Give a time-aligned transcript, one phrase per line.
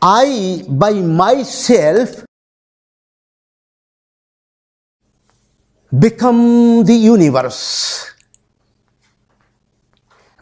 [0.00, 2.24] I by myself
[5.98, 8.12] become the universe.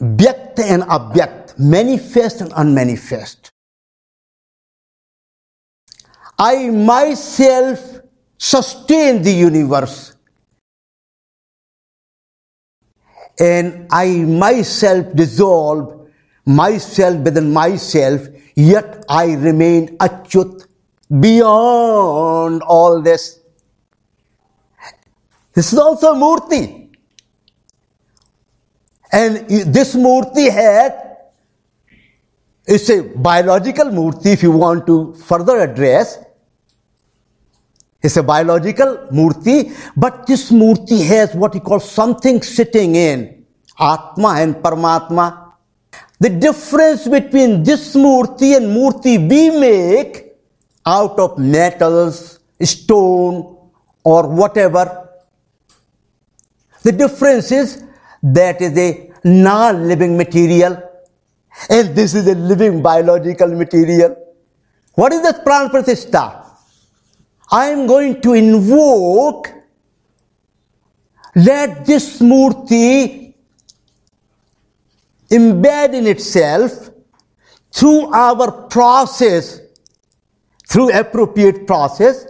[0.00, 3.50] Vyakt and abhyakt, manifest and unmanifest.
[6.38, 8.00] I myself
[8.36, 10.16] sustain the universe.
[13.38, 16.08] And I myself dissolve
[16.46, 20.66] myself within myself, yet I remain achyut
[21.20, 23.40] beyond all this.
[25.52, 26.90] This is also a Murti.
[29.12, 31.18] And this Murti had,
[32.66, 36.18] it's a biological Murti if you want to further address.
[38.02, 43.46] It's a biological Murti, but this Murti has what he calls something sitting in
[43.78, 45.43] Atma and Paramatma.
[46.20, 50.32] The difference between this Murti and Murti we make
[50.86, 53.56] out of metals, stone,
[54.04, 55.04] or whatever
[56.84, 57.82] the difference is
[58.22, 60.74] that is a non-living material
[61.70, 64.14] and this is a living biological material.
[64.94, 66.44] What is the pran pratishta?
[67.50, 69.50] I am going to invoke
[71.34, 73.23] let this murti
[75.30, 76.90] embed in itself
[77.72, 79.60] through our process,
[80.68, 82.26] through appropriate process,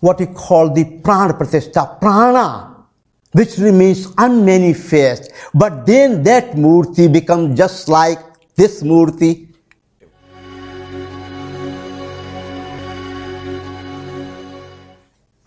[0.00, 2.84] what we call the prana pratishtha, prana,
[3.32, 5.30] which remains unmanifest.
[5.54, 8.18] But then that murti becomes just like
[8.54, 9.54] this murti.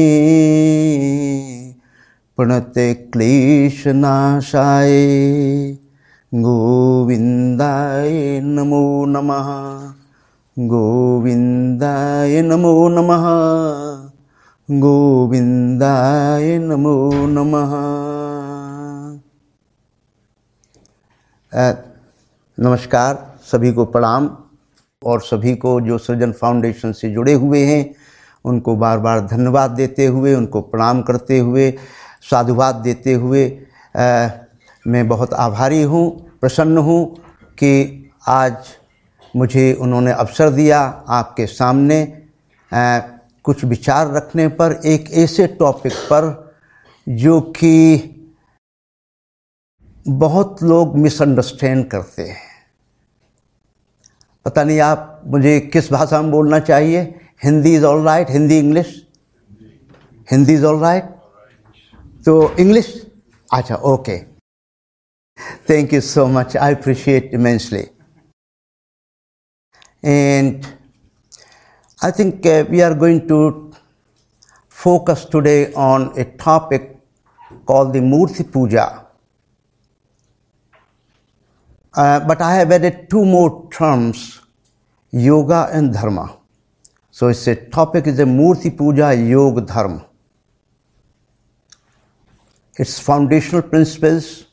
[2.37, 4.91] प्रणते क्लेशनाशाय
[6.33, 9.47] गोविन्दाय नमो नमः।
[10.59, 13.25] गोविन्दाय नमो नमः।
[14.79, 18.10] गोविन्दाय नमो नमः
[21.51, 23.15] नमस्कार
[23.51, 24.29] सभी को प्रणाम
[25.05, 27.95] और सभी को जो सृजन फाउंडेशन से जुड़े हुए हैं
[28.45, 31.69] उनको बार बार धन्यवाद देते हुए उनको प्रणाम करते हुए
[32.31, 33.45] साधुवाद देते हुए
[33.95, 34.29] आ,
[34.87, 36.09] मैं बहुत आभारी हूँ
[36.41, 37.05] प्रसन्न हूँ
[37.57, 38.55] कि आज
[39.35, 40.79] मुझे उन्होंने अवसर दिया
[41.09, 42.01] आपके सामने
[42.71, 42.99] आ,
[43.43, 46.53] कुछ विचार रखने पर एक ऐसे टॉपिक पर
[47.07, 48.10] जो कि
[50.07, 52.39] बहुत लोग मिसअंडरस्टैंड करते हैं।
[54.45, 57.01] पता नहीं आप मुझे किस भाषा में बोलना चाहिए?
[57.43, 59.07] Hindi is all right Hindi English
[60.31, 61.03] Hindi is all right
[62.25, 63.11] तो इंग्लिश
[63.53, 64.17] अच्छा okay
[65.69, 67.85] thank you so much I appreciate immensely
[70.05, 70.65] and
[72.03, 73.71] I think we are going to
[74.83, 76.97] focus today on a topic
[77.65, 79.00] called the Murti Puja.
[81.93, 84.41] Uh, but I have added two more terms,
[85.11, 86.37] yoga and dharma.
[87.11, 90.07] So it's a topic is a Murti Puja Yoga Dharma.
[92.77, 94.45] Its foundational principles,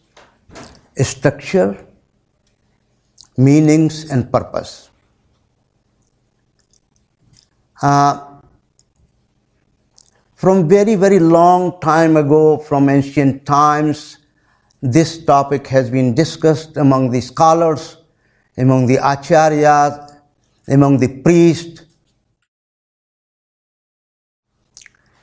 [0.96, 1.86] structure,
[3.36, 4.90] meanings, and purpose.
[7.80, 8.40] Uh,
[10.34, 14.17] from very, very long time ago, from ancient times,
[14.80, 17.96] this topic has been discussed among the scholars,
[18.56, 20.16] among the acharyas,
[20.68, 21.82] among the priests.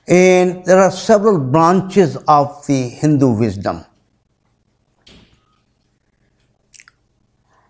[0.07, 3.85] And there are several branches of the Hindu wisdom.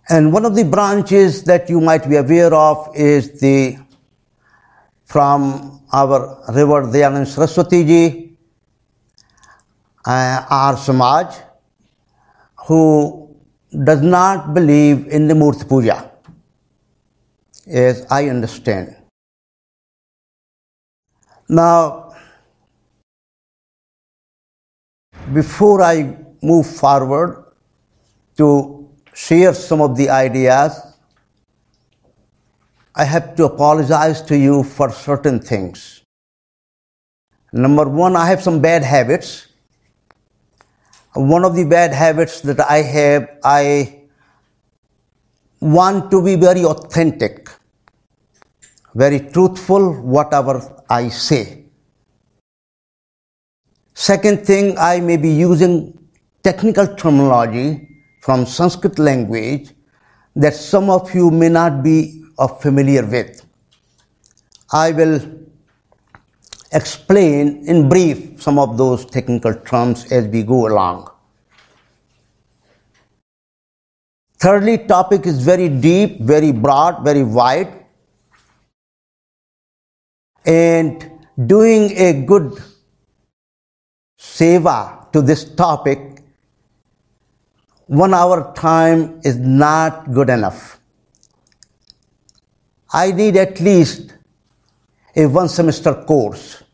[0.10, 3.78] And one of the branches that you might be aware of is the
[5.06, 8.38] from our revered Dayanand Saraswati ji,
[10.06, 11.36] uh, Arya Samaj,
[12.66, 13.36] who
[13.84, 16.12] does not believe in the Murti Puja,
[17.68, 18.96] as I understand.
[21.48, 22.16] Now,
[25.34, 27.46] before I move forward
[28.38, 30.82] to share some of the ideas,
[32.96, 36.02] I have to apologize to you for certain things.
[37.54, 39.48] Number one, I have some bad habits.
[41.16, 44.04] One of the bad habits that I have, I
[45.62, 47.50] want to be very authentic,
[48.94, 51.66] very truthful, whatever I say.
[53.94, 55.98] Second thing, I may be using
[56.44, 57.88] technical terminology
[58.22, 59.72] from Sanskrit language
[60.36, 62.26] that some of you may not be
[62.60, 63.46] familiar with.
[64.72, 65.22] I will
[66.76, 71.10] explain in brief some of those technical terms as we go along.
[74.38, 77.86] Thirdly, topic is very deep, very broad, very wide.
[80.46, 81.10] And
[81.48, 82.62] doing a good
[84.20, 86.22] seva to this topic,
[87.88, 90.80] one hour time is not good enough.
[92.92, 94.14] I need at least
[95.16, 96.65] a one semester course.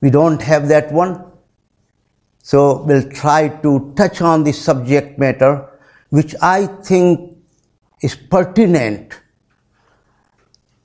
[0.00, 1.24] We don't have that one.
[2.42, 5.68] So we'll try to touch on the subject matter,
[6.10, 7.36] which I think
[8.00, 9.20] is pertinent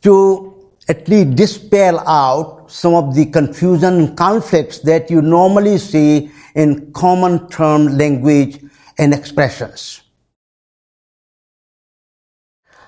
[0.01, 6.31] to at least dispel out some of the confusion and conflicts that you normally see
[6.55, 8.59] in common term language
[8.97, 10.01] and expressions.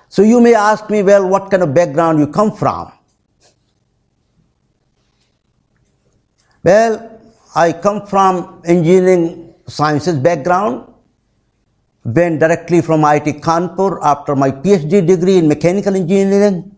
[0.08, 2.92] So you may ask me, well, what kind of background you come from?
[6.66, 7.20] Well,
[7.54, 10.92] I come from engineering sciences background,
[12.04, 16.74] went directly from IIT Kanpur after my PhD degree in mechanical engineering.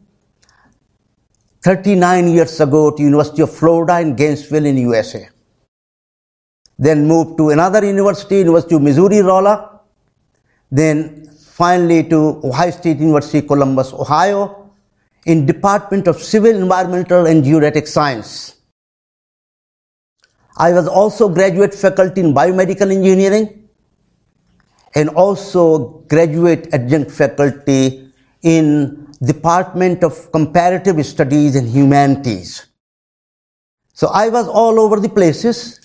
[1.64, 5.26] 39 years ago to University of Florida in Gainesville in USA.
[6.78, 9.80] Then moved to another university, University of Missouri Rolla.
[10.70, 14.70] Then finally to Ohio State University, Columbus, Ohio
[15.24, 18.57] in Department of Civil, Environmental and Geodetic Science.
[20.57, 23.69] I was also graduate faculty in biomedical engineering
[24.95, 28.11] and also graduate adjunct faculty
[28.43, 32.67] in Department of Comparative Studies and Humanities.
[33.93, 35.79] So I was all over the places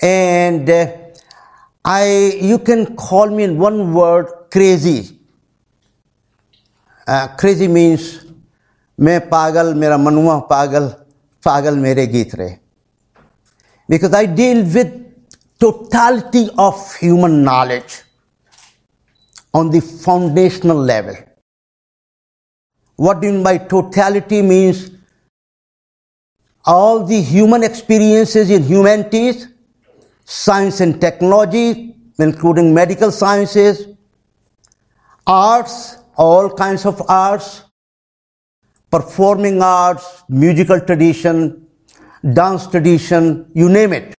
[0.00, 0.92] and uh,
[1.84, 5.18] I you can call me in one word crazy.
[7.06, 8.26] Uh, crazy means
[9.00, 10.86] मैं पागल मेरा मनुआ पागल
[11.44, 12.56] पागल मेरे गीत रहे
[13.87, 15.05] because I deal with
[15.59, 18.01] totality of human knowledge
[19.53, 21.15] on the foundational level.
[22.97, 24.91] What do you mean by totality means
[26.65, 29.47] all the human experiences in humanities,
[30.25, 33.87] science and technology, including medical sciences,
[35.27, 37.63] arts, all kinds of arts,
[38.89, 41.64] performing arts, musical tradition,
[42.33, 44.15] dance tradition, you name it.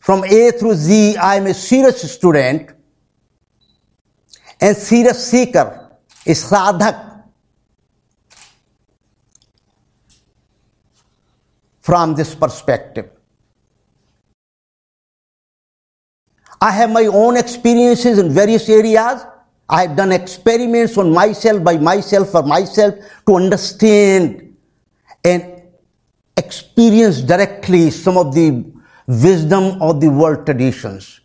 [0.00, 2.70] From A through Z, I am a serious student
[4.60, 5.90] and serious seeker,
[6.26, 7.08] a sadhak.
[11.80, 13.10] From this perspective,
[16.60, 19.24] I have my own experiences in various areas.
[19.68, 22.94] I have done experiments on myself, by myself, for myself
[23.26, 24.56] to understand
[25.24, 25.59] and
[26.44, 28.46] experience directly some of the
[29.26, 31.20] wisdom of the world traditions,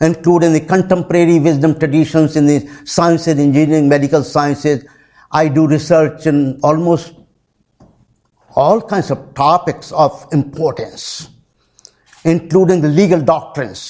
[0.00, 4.84] including the contemporary wisdom traditions in the sciences, engineering, medical sciences.
[5.30, 7.14] I do research in almost
[8.54, 11.28] all kinds of topics of importance,
[12.24, 13.80] including the legal doctrines.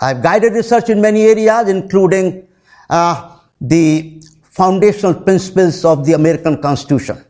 [0.00, 2.48] I've guided research in many areas, including
[2.90, 7.24] uh, the foundational principles of the American Constitution.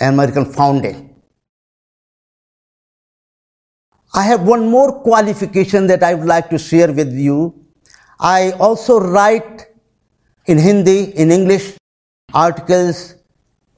[0.00, 1.08] American founding.
[4.14, 7.66] I have one more qualification that I would like to share with you.
[8.18, 9.66] I also write
[10.46, 11.76] in Hindi, in English,
[12.32, 13.14] articles,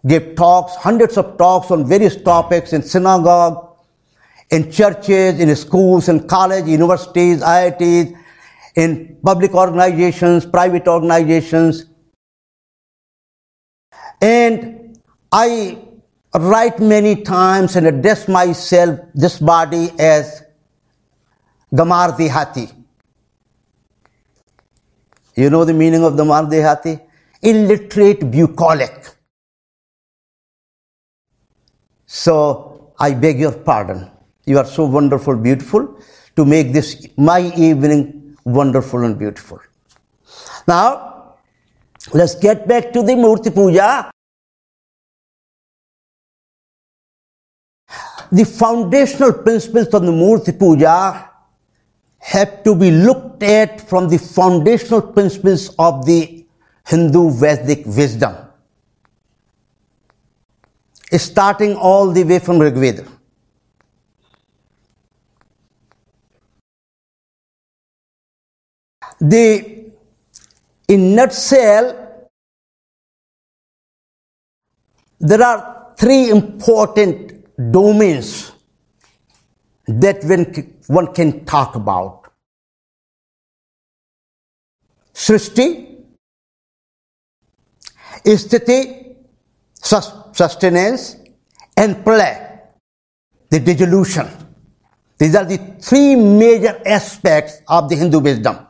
[0.06, 3.76] give talks, hundreds of talks on various topics in synagogue,
[4.50, 8.16] in churches, in schools, in college, universities, IITs,
[8.76, 11.86] in public organizations, private organizations.
[14.22, 14.98] And
[15.32, 15.78] I
[16.34, 20.42] write many times and address myself, this body, as
[21.72, 22.72] Gamar Dehati.
[25.36, 27.00] You know the meaning of Gamar Dehati?
[27.42, 29.08] Illiterate bucolic.
[32.06, 34.10] So I beg your pardon.
[34.44, 36.00] You are so wonderful, beautiful
[36.36, 39.60] to make this my evening wonderful and beautiful.
[40.66, 41.36] Now,
[42.12, 44.10] let's get back to the Murti Puja.
[48.32, 51.30] The foundational principles of the Murti Puja
[52.18, 56.46] have to be looked at from the foundational principles of the
[56.86, 58.36] Hindu Vedic wisdom.
[61.12, 63.08] Starting all the way from Rigveda.
[69.20, 69.90] The,
[70.88, 72.28] in nutshell,
[75.18, 77.29] there are three important
[77.70, 78.52] domains
[79.86, 80.44] that when
[80.86, 82.32] one can talk about.
[85.12, 85.96] Srishti,
[88.24, 89.16] sthiti,
[89.82, 91.16] sustenance,
[91.76, 92.60] and pralaya,
[93.50, 94.26] the dissolution.
[95.18, 98.66] These are the three major aspects of the Hindu wisdom.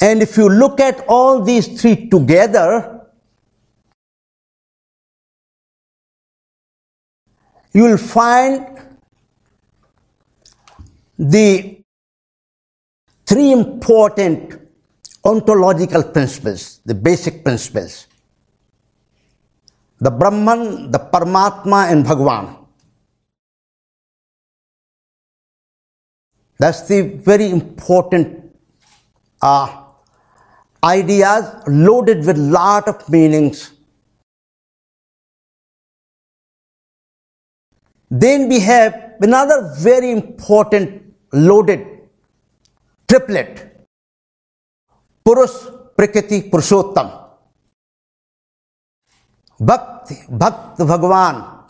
[0.00, 2.93] And if you look at all these three together,
[7.74, 8.66] you will find
[11.18, 11.82] the
[13.26, 14.60] three important
[15.24, 18.06] ontological principles, the basic principles.
[19.98, 22.64] The Brahman, the Paramatma, and Bhagwan.
[26.58, 28.54] That's the very important
[29.42, 29.84] uh,
[30.82, 33.73] ideas loaded with lot of meanings.
[38.10, 41.86] Then we have another very important loaded
[43.08, 43.86] triplet.
[45.26, 47.24] Purush, Prakriti, Purushottam.
[49.58, 51.64] Bhakti, Bhakt Bhagwan.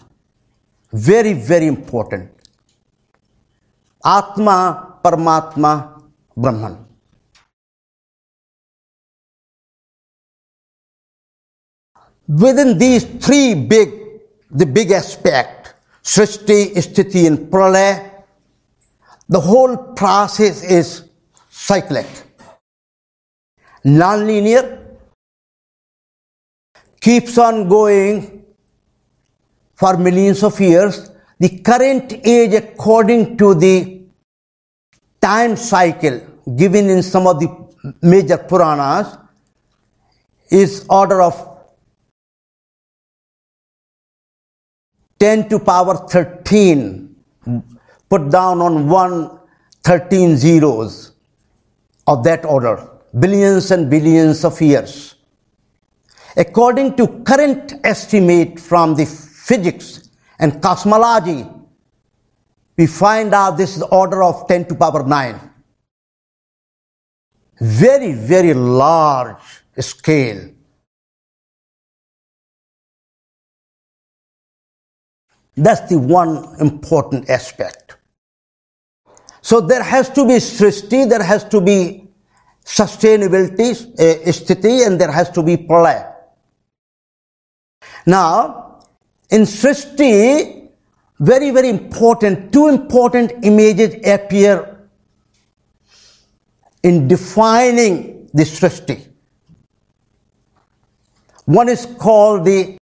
[0.93, 2.31] Very, very important.
[4.05, 6.03] Atma, Paramatma,
[6.37, 6.85] Brahman.
[12.26, 13.91] Within these three big,
[14.50, 15.63] the big aspect,
[16.04, 18.25] Srishti, Sthiti, and Pralaya,
[19.28, 21.08] the whole process is
[21.49, 22.06] cyclic,
[23.84, 24.99] non-linear,
[27.00, 28.44] keeps on going
[29.75, 31.11] for millions of years.
[31.38, 34.02] The current age, according to the
[35.20, 36.20] time cycle
[36.54, 37.49] given in some of the
[38.02, 39.18] major Puranas,
[40.50, 41.53] is order of
[45.25, 47.16] 10 to power 13
[48.11, 49.14] put down on one
[49.83, 51.12] 13 zeros
[52.07, 52.76] of that order,
[53.19, 55.14] billions and billions of years.
[56.37, 61.47] According to current estimate from the physics and cosmology,
[62.76, 65.40] we find out this is the order of 10 to power 9.
[67.61, 70.53] Very, very large scale.
[75.56, 77.96] That's the one important aspect.
[79.40, 82.08] So there has to be srishti, there has to be
[82.64, 86.14] sustainability, uh, sthiti, and there has to be pralaya.
[88.06, 88.80] Now,
[89.30, 90.70] in srishti,
[91.20, 94.88] very, very important, two important images appear
[96.82, 99.06] in defining the srishti.
[101.44, 102.78] One is called the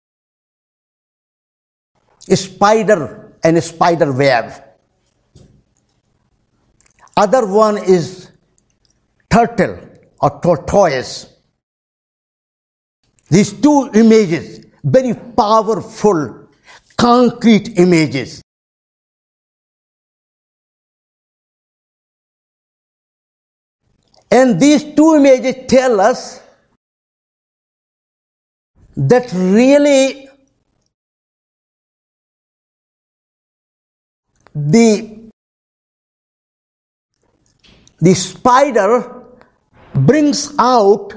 [2.35, 4.63] spider and spider web.
[7.15, 8.31] Other one is
[9.29, 9.79] turtle
[10.21, 11.33] or tortoise.
[13.29, 16.47] These two images, very powerful,
[16.95, 18.41] concrete images.
[24.29, 26.41] And these two images tell us
[28.95, 30.26] that really
[34.65, 35.29] the,
[37.99, 39.23] the spider
[39.93, 41.13] brings out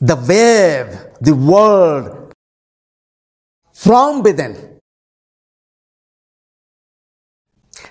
[0.00, 2.32] the web, the world
[3.72, 4.80] from within.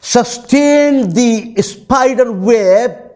[0.02, 3.12] Sustain the spider web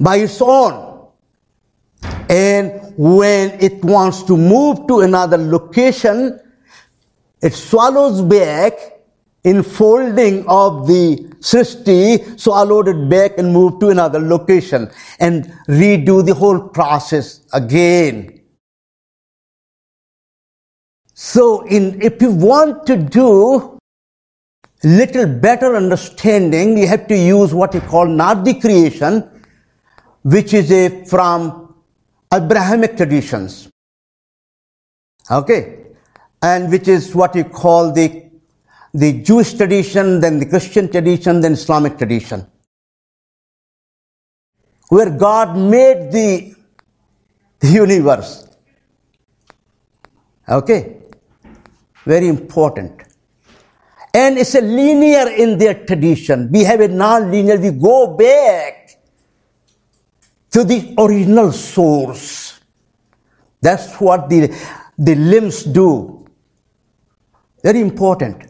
[0.00, 1.08] by its own.
[2.28, 6.40] And when it wants to move to another location,
[7.42, 8.72] it swallows back
[9.44, 16.24] in folding of the Srishti, swallowed it back and moved to another location and redo
[16.24, 18.40] the whole process again.
[21.14, 23.78] So in, if you want to do
[24.84, 29.28] little better understanding, you have to use what you call Nardi creation,
[30.22, 31.74] which is a from
[32.32, 33.68] Abrahamic traditions.
[35.30, 35.81] Okay.
[36.42, 38.30] And which is what you call the,
[38.92, 42.46] the Jewish tradition, then the Christian tradition, then Islamic tradition.
[44.88, 46.54] Where God made the,
[47.60, 48.48] the universe.
[50.48, 50.96] Okay?
[52.04, 53.00] Very important.
[54.12, 56.50] And it's a linear in their tradition.
[56.50, 57.58] We have a non-linear.
[57.58, 58.98] We go back
[60.50, 62.60] to the original source.
[63.62, 64.54] That's what the,
[64.98, 66.21] the limbs do.
[67.62, 68.48] Very important.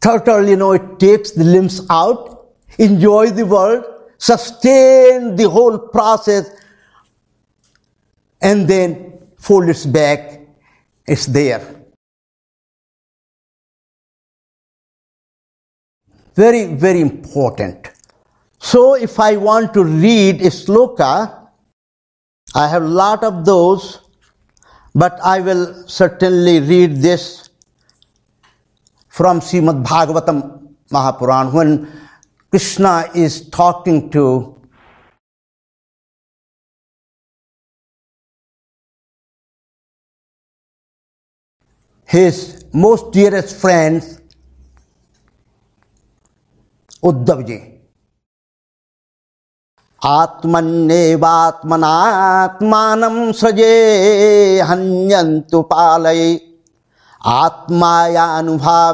[0.00, 3.84] Turtle, you know, it takes the limbs out, enjoy the world,
[4.16, 6.50] sustain the whole process,
[8.40, 10.40] and then fold its back.
[11.06, 11.60] It's there.
[16.34, 17.90] Very, very important.
[18.58, 21.48] So if I want to read a sloka,
[22.54, 24.00] I have a lot of those,
[24.94, 27.49] but I will certainly read this
[29.20, 30.38] from Srimad Bhagavatam
[30.90, 31.86] Mahapuran when
[32.50, 34.56] Krishna is talking to
[42.08, 44.16] his most dearest friends
[47.10, 47.58] Uddhav ji
[50.16, 53.02] आत्मन्येवात्मनात्मान
[53.40, 53.74] सृजे
[54.70, 56.22] हन्यंतु पालय
[57.24, 58.92] आत्मायानुभावेने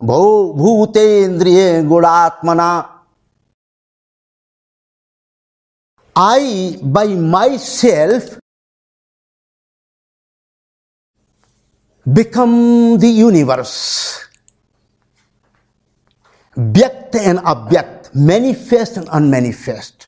[0.00, 0.22] भौ
[0.58, 2.70] भूतेन्द्रिय गुणात्मना।
[6.16, 7.14] I by
[7.58, 8.38] myself
[12.06, 12.50] become
[13.00, 13.74] the universe
[16.56, 20.06] व्यक्त and अव्यक्त manifest and unmanifest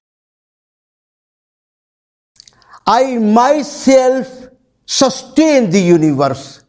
[2.88, 3.16] I
[3.64, 4.26] myself
[4.88, 6.61] sustain the universe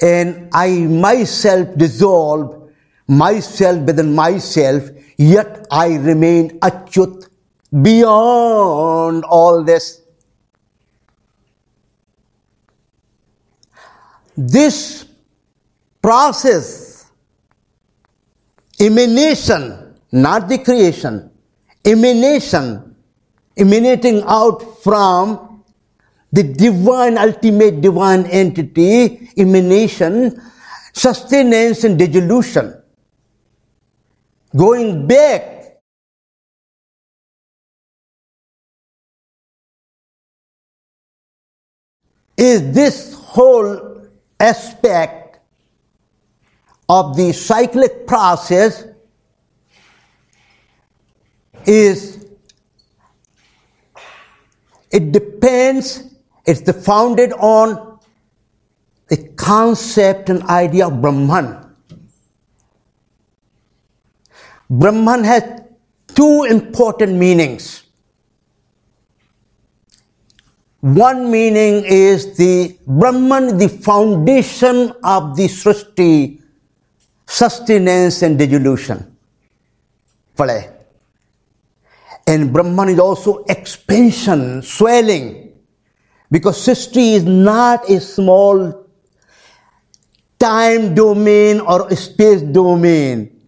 [0.00, 2.66] And I myself dissolve
[3.08, 7.28] myself within myself, yet I remain achyut
[7.82, 10.02] beyond all this.
[14.36, 15.06] This
[16.02, 17.10] process,
[18.78, 21.30] emanation, not the creation,
[21.84, 22.94] emanation,
[23.56, 25.45] emanating out from
[26.36, 30.38] the divine, ultimate divine entity, emanation,
[30.92, 32.74] sustenance and dissolution.
[34.54, 35.78] Going back
[42.36, 44.06] is this whole
[44.38, 45.38] aspect
[46.90, 48.84] of the cyclic process
[51.64, 52.26] is
[54.90, 56.15] it depends
[56.46, 57.98] it's the founded on
[59.08, 61.48] the concept and idea of brahman
[64.70, 65.42] brahman has
[66.14, 67.82] two important meanings
[70.80, 76.40] one meaning is the brahman the foundation of the srishti
[77.26, 79.16] sustenance and dissolution.
[82.28, 85.45] And Brahman is also expansion, swelling.
[86.30, 88.86] Because srishti is not a small
[90.38, 93.40] time domain or space domain.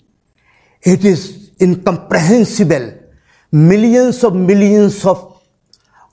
[0.82, 2.94] It is incomprehensible.
[3.50, 5.42] Millions of millions of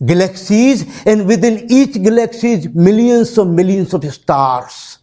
[0.04, 5.00] galaxies and within each galaxy millions of millions of stars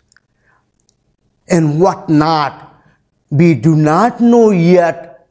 [1.48, 2.70] and what not.
[3.30, 5.28] We do not know yet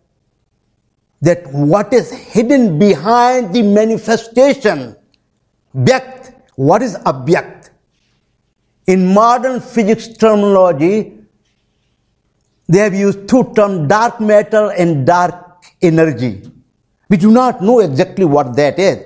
[1.22, 4.96] that what is hidden behind the manifestation.
[5.76, 6.21] Vyakt,
[6.68, 7.70] what is abhyakt?
[8.86, 11.18] In modern physics terminology,
[12.68, 16.44] they have used two terms, dark matter and dark energy.
[17.10, 19.00] We do not know exactly what that is.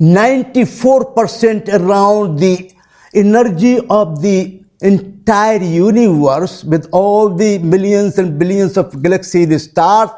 [0.00, 2.72] 94% around the
[3.14, 10.10] energy of the entire universe with all the millions and billions of galaxies and stars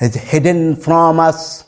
[0.00, 1.64] is hidden from us.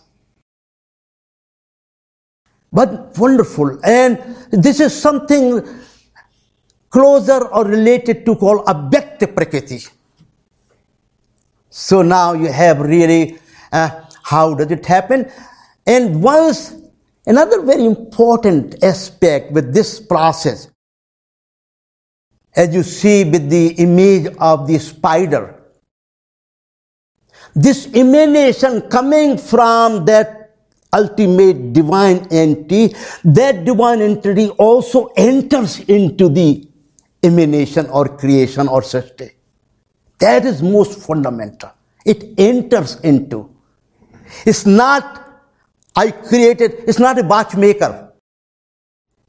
[2.74, 3.78] But wonderful.
[3.84, 4.18] And
[4.50, 5.62] this is something
[6.90, 9.80] closer or related to call Abhyakta Prakriti.
[11.70, 13.38] So now you have really
[13.72, 15.30] uh, how does it happen?
[15.86, 16.74] And once
[17.26, 20.68] another very important aspect with this process
[22.56, 25.60] as you see with the image of the spider.
[27.54, 30.43] This emanation coming from that
[30.94, 36.66] ultimate divine entity, that divine entity also enters into the
[37.22, 39.32] emanation or creation or srishti.
[40.20, 41.72] That is most fundamental.
[42.04, 43.50] It enters into.
[44.46, 45.42] It's not,
[45.96, 48.12] I created, it's not a watchmaker.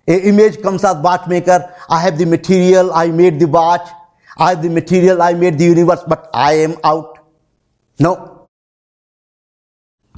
[0.08, 1.74] An image comes as watchmaker.
[1.90, 3.88] I have the material, I made the watch.
[4.38, 7.20] I have the material, I made the universe, but I am out.
[8.00, 8.35] No.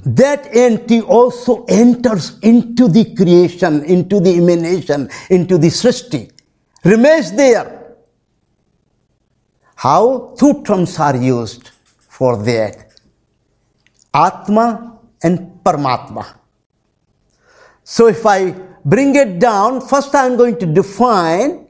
[0.04, 6.30] That entity also enters into the creation, into the emanation, into the srishti,
[6.84, 7.96] remains there.
[9.74, 10.34] How?
[10.38, 11.70] Two terms are used
[12.08, 13.00] for that
[14.14, 16.36] Atma and Paramatma.
[17.84, 18.50] So if I
[18.84, 21.66] bring it down, first I'm going to define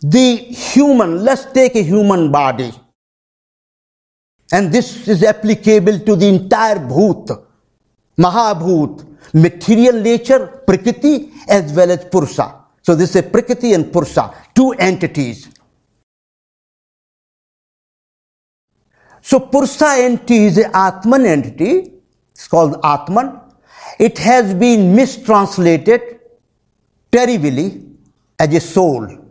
[0.00, 2.72] the human, let's take a human body.
[4.52, 7.44] And this is applicable to the entire Bhut,
[8.18, 9.04] Mahabhut,
[9.34, 12.54] material nature, Prakriti, as well as Purusha.
[12.82, 15.48] So this is Prakriti and Purusha, two entities.
[19.20, 21.92] So Purusha entity is an Atman entity.
[22.32, 23.40] It's called Atman.
[23.98, 26.20] It has been mistranslated
[27.10, 27.82] terribly
[28.38, 29.25] as a soul.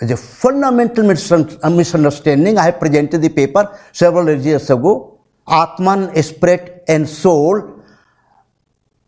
[0.00, 5.20] As a fundamental misunderstanding, I presented the paper several years ago.
[5.46, 7.82] Atman, spirit and soul.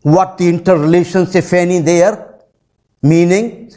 [0.01, 2.39] What the interrelations, if any, there.
[3.01, 3.73] Meaning,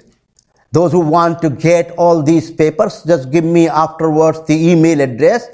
[0.70, 5.48] those who want to get all these papers, just give me afterwards the email address.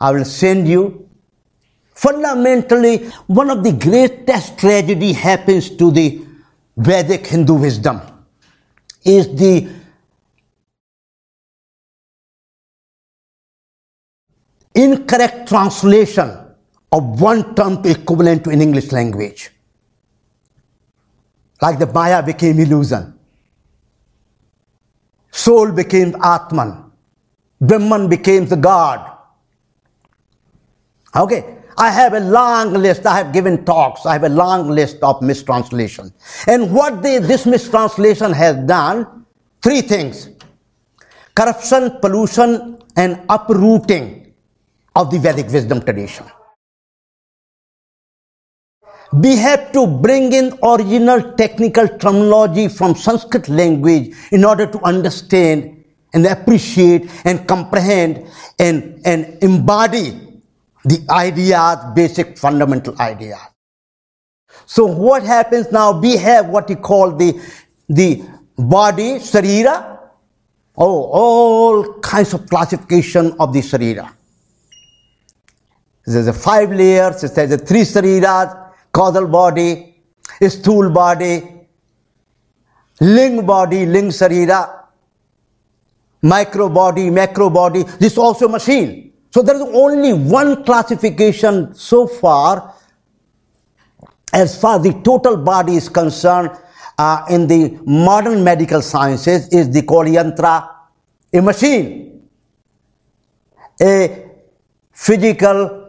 [0.00, 1.08] I will send you.
[1.94, 6.24] Fundamentally, one of the greatest tragedy happens to the
[6.76, 8.00] Vedic Hindu wisdom
[9.04, 9.68] is the
[14.74, 16.38] incorrect translation
[16.92, 19.50] of one term to equivalent to an English language.
[21.60, 23.18] Like the Maya became illusion.
[25.30, 26.90] Soul became Atman.
[27.60, 29.16] Brahman became the God.
[31.14, 31.58] Okay.
[31.78, 33.06] I have a long list.
[33.06, 34.04] I have given talks.
[34.04, 36.12] I have a long list of mistranslation.
[36.46, 39.24] And what they, this mistranslation has done,
[39.62, 40.28] three things.
[41.34, 44.21] Corruption, pollution, and uprooting
[44.96, 46.26] of the Vedic wisdom tradition.
[49.12, 55.84] We have to bring in original technical terminology from Sanskrit language in order to understand
[56.14, 58.26] and appreciate and comprehend
[58.58, 60.40] and, and embody
[60.84, 63.38] the ideas, basic fundamental ideas.
[64.66, 65.98] So what happens now?
[66.00, 67.40] We have what we call the,
[67.88, 68.22] the
[68.56, 69.98] body, sarira.
[70.76, 74.10] Oh, all kinds of classification of the sarira.
[76.06, 80.02] There's a five layers, there's a three sariras, causal body,
[80.40, 81.66] sthool body,
[83.00, 84.84] ling body, ling sarira,
[86.22, 87.84] micro body, macro body.
[87.84, 89.12] This is also machine.
[89.30, 92.74] So there is only one classification so far
[94.32, 96.50] as far as the total body is concerned
[96.98, 102.28] uh, in the modern medical sciences is the called a machine,
[103.80, 104.30] a
[104.92, 105.81] physical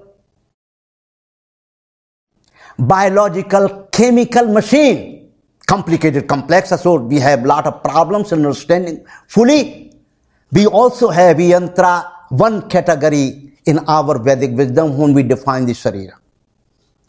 [2.78, 5.32] biological chemical machine.
[5.66, 9.94] Complicated complex so we have lot of problems in understanding fully.
[10.52, 16.14] We also have yantra one category in our vedic wisdom when we define the sharira.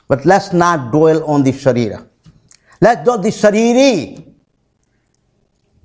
[0.07, 2.07] But let's not dwell on the sharira.
[2.81, 4.33] Let's do the shariri.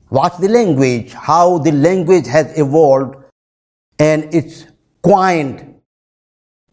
[0.10, 3.16] Watch the language how the language has evolved
[4.00, 4.66] and it's
[5.04, 5.69] coined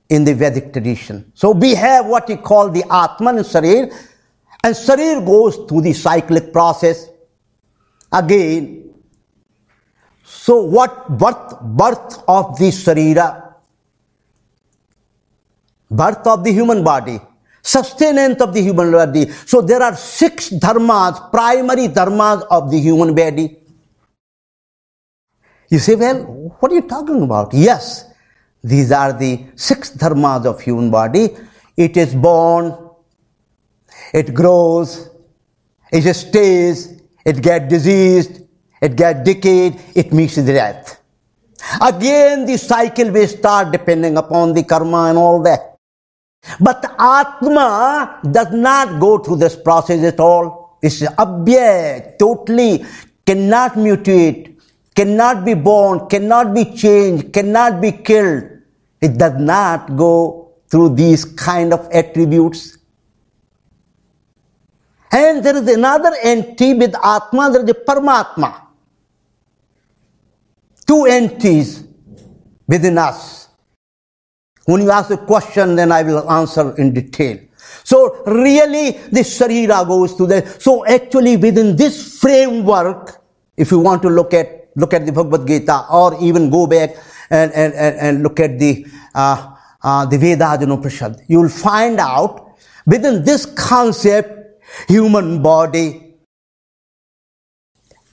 [0.09, 1.31] in the Vedic tradition.
[1.35, 3.93] So we have what we call the Atman and Sarir,
[4.63, 7.09] and Sarir goes through the cyclic process
[8.13, 8.95] again.
[10.25, 13.55] So what birth, birth of the Sarira,
[15.91, 17.21] birth of the human body,
[17.63, 19.29] sustenance of the human body.
[19.31, 23.59] So there are six dharmas, primary dharmas of the human body.
[25.69, 26.23] You say, well,
[26.61, 27.53] what are you talking about?
[27.53, 28.05] Yes,
[28.63, 31.37] these are the six dharmas of human body.
[31.77, 32.77] It is born,
[34.13, 35.11] it grows,
[35.93, 38.43] it stays, it gets diseased,
[38.81, 41.01] it gets decayed, it meets death.
[41.81, 45.77] Again, the cycle will start depending upon the karma and all that.
[46.61, 50.79] But Atma does not go through this process at all.
[50.83, 52.85] It's abhyay, totally
[53.27, 54.56] cannot mutate,
[54.97, 58.45] cannot be born, cannot be changed, cannot be killed.
[59.01, 62.79] It does not go through these kind of attributes.
[65.13, 68.63] And there is another entity with Atma, there is a Paramatma.
[70.87, 71.85] Two entities
[72.67, 73.49] within us.
[74.65, 77.39] When you ask a question, then I will answer in detail.
[77.85, 80.45] So really, this Sharira goes to the.
[80.59, 83.23] So actually, within this framework,
[83.57, 86.95] if you want to look at look at the Bhagavad Gita, or even go back
[87.31, 91.49] and and, and, and look at the uh, uh, the Vedas and Upanishad, you will
[91.49, 96.15] find out within this concept, human body,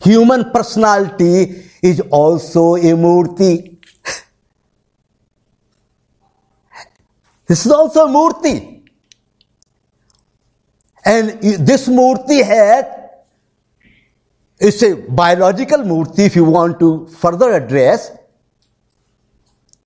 [0.04, 3.78] human personality is also a murti.
[7.48, 8.84] this is also a murti.
[11.06, 12.86] And this murti has,
[14.60, 18.12] it's a biological murti if you want to further address.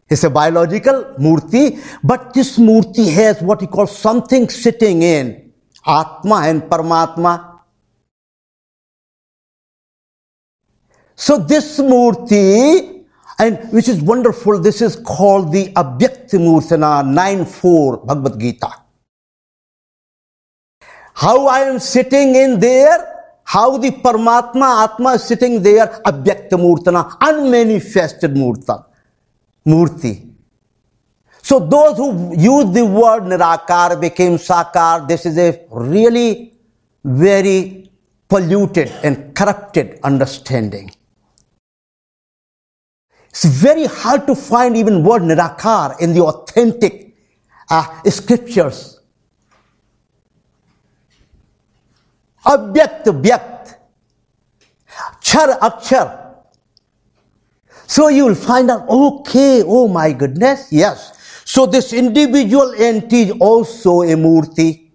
[0.10, 5.52] It's a biological murti, but this murti has what you call something sitting in
[5.86, 7.60] Atma and Paramatma.
[11.16, 13.04] So this murti,
[13.40, 18.88] and which is wonderful, this is called the Abhyakti Murtana 9.4 Bhagavad Gita
[21.18, 23.17] how I am sitting in there,
[23.48, 28.84] how the Paramatma Atma is sitting there, Abhyakta Murtana, unmanifested Murta,
[29.66, 30.34] Murti.
[31.42, 36.56] So those who use the word Nirakar became Sakar, this is a really
[37.06, 37.90] very
[38.28, 40.92] polluted and corrupted understanding.
[43.30, 47.16] It's very hard to find even word Nirakar in the authentic
[47.70, 48.97] uh, scriptures.
[52.54, 53.58] अव्यक्त व्यक्त
[55.22, 56.08] kshar akshar.
[57.88, 61.14] So you will find out, okay, oh my goodness, yes.
[61.46, 64.90] So this individual entity also a murti.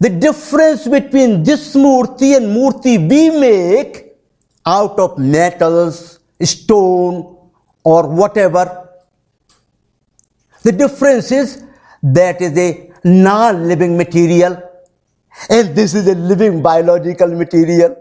[0.00, 4.16] The difference between this murti and murti we make
[4.66, 7.36] out of metals, stone,
[7.84, 8.88] or whatever.
[10.62, 11.64] The difference is
[12.02, 14.62] that is a non-living material.
[15.48, 17.96] And this is a living biological material.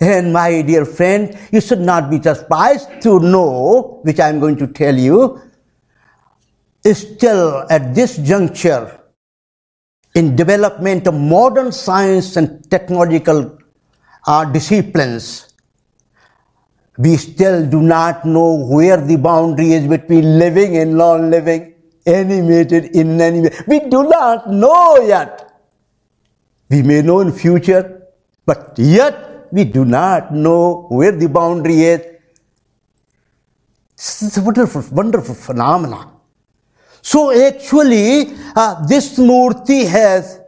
[0.00, 4.56] And my dear friend, you should not be surprised to know, which I am going
[4.56, 5.42] to tell you,
[6.84, 8.98] is still at this juncture,
[10.14, 13.58] in development of modern science and technological
[14.26, 15.54] uh, disciplines,
[16.98, 21.69] we still do not know where the boundary is between living and non-living
[22.06, 23.66] animated inanimate.
[23.66, 25.52] We do not know yet.
[26.68, 28.06] We may know in future,
[28.46, 32.00] but yet we do not know where the boundary is.
[33.94, 36.12] It's a wonderful, wonderful phenomenon.
[37.02, 40.40] So actually, uh, this murti has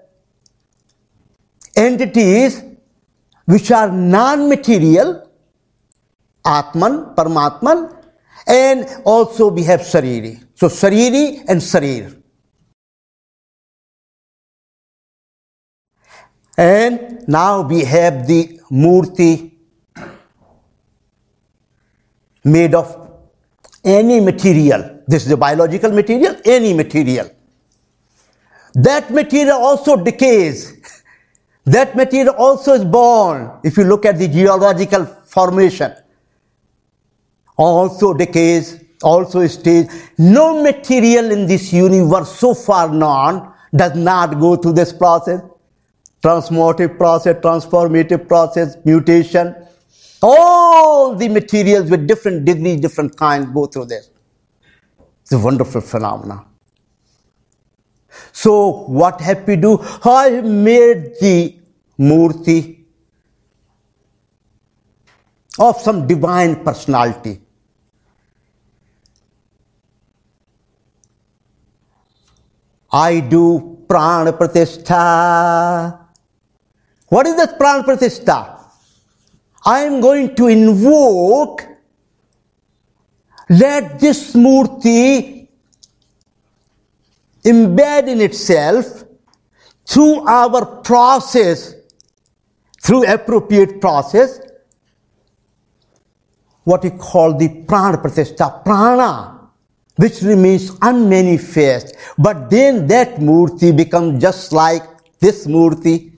[1.75, 2.63] entities
[3.47, 5.29] which are non-material,
[6.45, 7.97] Atman, Paramatman,
[8.47, 10.43] and also we have Sariri.
[10.63, 12.23] So Sariri and Sarir.
[16.57, 19.55] And now we have the Murti
[22.45, 23.11] made of
[23.83, 25.03] any material.
[25.09, 27.29] This is a biological material, any material.
[28.75, 30.79] That material also decays.
[31.65, 33.51] That material also is born.
[33.65, 35.93] If you look at the geological formation,
[37.57, 39.87] also decays, also stays.
[40.19, 45.41] No material in this universe so far known does not go through this process.
[46.23, 49.55] Transformative process, transformative process, mutation.
[50.23, 54.11] All the materials with different degrees, different kinds go through this.
[55.23, 56.47] It's a wonderful phenomenon.
[58.33, 59.79] So what have we do?
[60.05, 61.59] I made the
[61.99, 62.85] murti
[65.59, 67.42] of some divine personality.
[72.93, 75.99] I do pran pratishtha.
[77.09, 78.59] What is that pran pratishtha?
[79.65, 81.67] I am going to invoke,
[83.49, 85.49] let this murti
[87.45, 89.05] embed in itself
[89.87, 91.75] through our process,
[92.83, 94.41] through appropriate process,
[96.65, 99.42] what we call the prana pratishtha, prana
[99.97, 101.95] which remains unmanifest.
[102.19, 104.83] But then that murti becomes just like
[105.21, 106.13] this murti.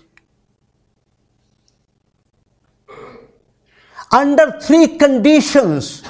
[4.13, 6.05] Under three conditions,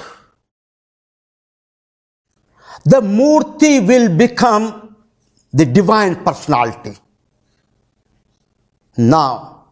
[2.84, 4.94] the Murti will become
[5.52, 6.98] the divine personality.
[8.98, 9.64] Now,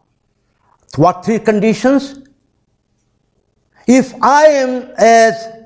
[0.95, 2.19] what three conditions?
[3.85, 5.62] If I am as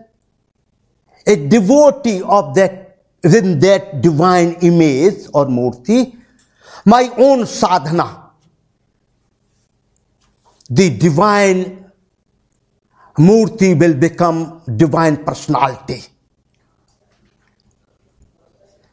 [1.28, 6.16] a devotee of that, within that divine image or Murti,
[6.86, 8.32] my own sadhana,
[10.70, 11.92] the divine
[13.18, 16.04] Murti will become divine personality.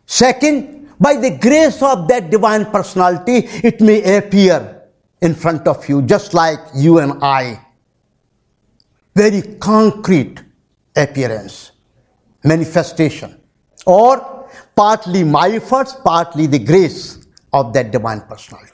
[0.07, 4.83] Second, by the grace of that divine personality, it may appear
[5.21, 7.61] in front of you, just like you and I.
[9.15, 10.43] Very concrete
[10.97, 11.73] appearance,
[12.45, 13.41] manifestation,
[13.87, 18.71] or partly my efforts, partly the grace of that divine personality.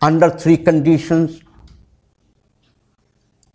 [0.00, 1.42] Under three conditions,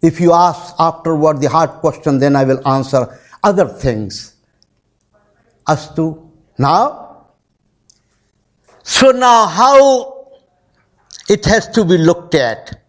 [0.02, 4.36] if you ask afterward the hard question, then I will answer other things.
[5.68, 7.28] As to now,
[8.84, 10.28] so now how
[11.28, 12.84] it has to be looked at.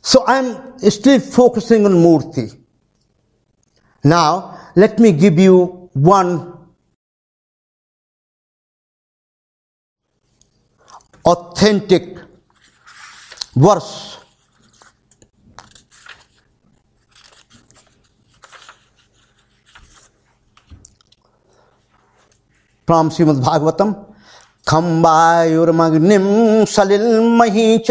[0.00, 2.59] So I'm still focusing on Murti.
[4.04, 6.52] Now, let me give you one
[11.24, 12.18] authentic
[13.54, 14.18] verse
[22.86, 24.06] from Srimad Bhagavatam.
[24.68, 26.26] खम्बायुर्मग्निं
[26.70, 27.66] सलिल्मही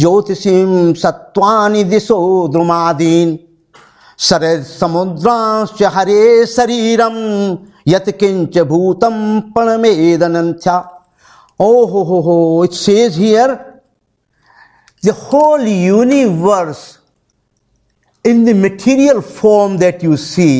[0.00, 2.18] ज्योतिषीं सत्त्वानि दिशो
[2.52, 3.36] द्रुमादीन्
[4.20, 7.14] शरीर समुद्रांश हरे शरीरम
[7.88, 9.18] यत किंच भूतम
[9.54, 10.80] प्रणमेदनंथ्या
[11.60, 13.54] ओ ho ho ho it says here
[15.04, 16.78] the whole universe
[18.24, 20.50] in the material form that you see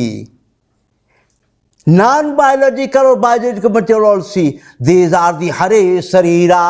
[1.87, 4.47] non biological और biological material see
[4.89, 6.63] these are the हरे शरीरा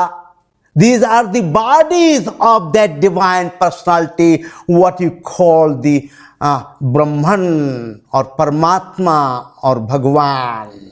[0.75, 8.35] These are the bodies of that divine personality, what you call the uh, Brahman or
[8.37, 10.91] Paramatma or Bhagwan.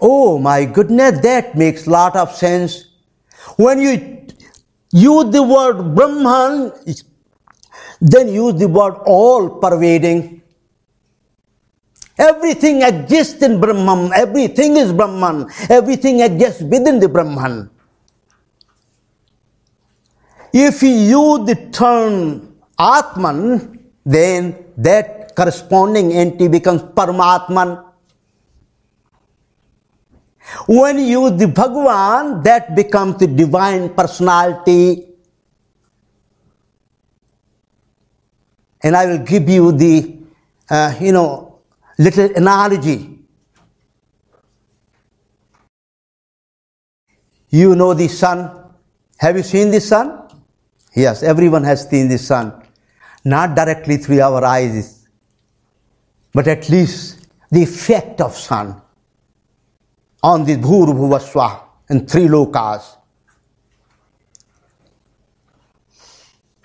[0.00, 2.90] Oh my goodness, that makes lot of sense.
[3.56, 4.26] When you
[4.92, 6.72] use the word Brahman,
[8.00, 10.42] then use the word all pervading.
[12.16, 17.70] Everything exists in Brahman, everything is Brahman, everything exists within the Brahman.
[20.52, 27.82] If you use the term Atman, then that corresponding entity becomes Paramatman.
[30.68, 35.08] When you use the Bhagwan, that becomes the divine personality.
[38.82, 40.18] And I will give you the,
[40.70, 41.53] uh, you know,
[41.98, 43.18] little analogy.
[47.50, 48.72] You know the sun.
[49.18, 50.28] Have you seen the sun?
[50.94, 52.62] Yes, everyone has seen the sun.
[53.24, 55.08] Not directly through our eyes,
[56.32, 58.80] but at least the effect of sun
[60.22, 62.96] on the Bhurubhuvaswa and three lokas.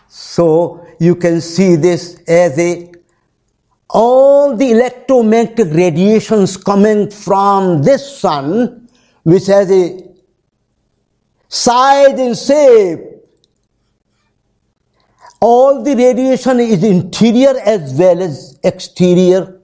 [0.07, 2.91] So you can see this as a
[3.89, 8.87] all the electromagnetic radiations coming from this sun,
[9.23, 10.09] which has a
[11.47, 12.99] side and shape.
[15.41, 19.59] All the radiation is interior as well as exterior.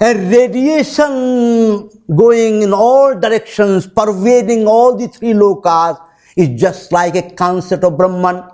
[0.00, 5.98] And radiation going in all directions, pervading all the three lokas,
[6.36, 8.44] is just like a concept of Brahman.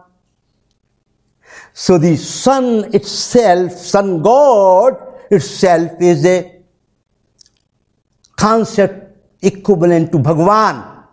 [1.79, 4.97] So the sun itself, sun god
[5.31, 6.63] itself is a
[8.35, 11.05] concept equivalent to Bhagwan.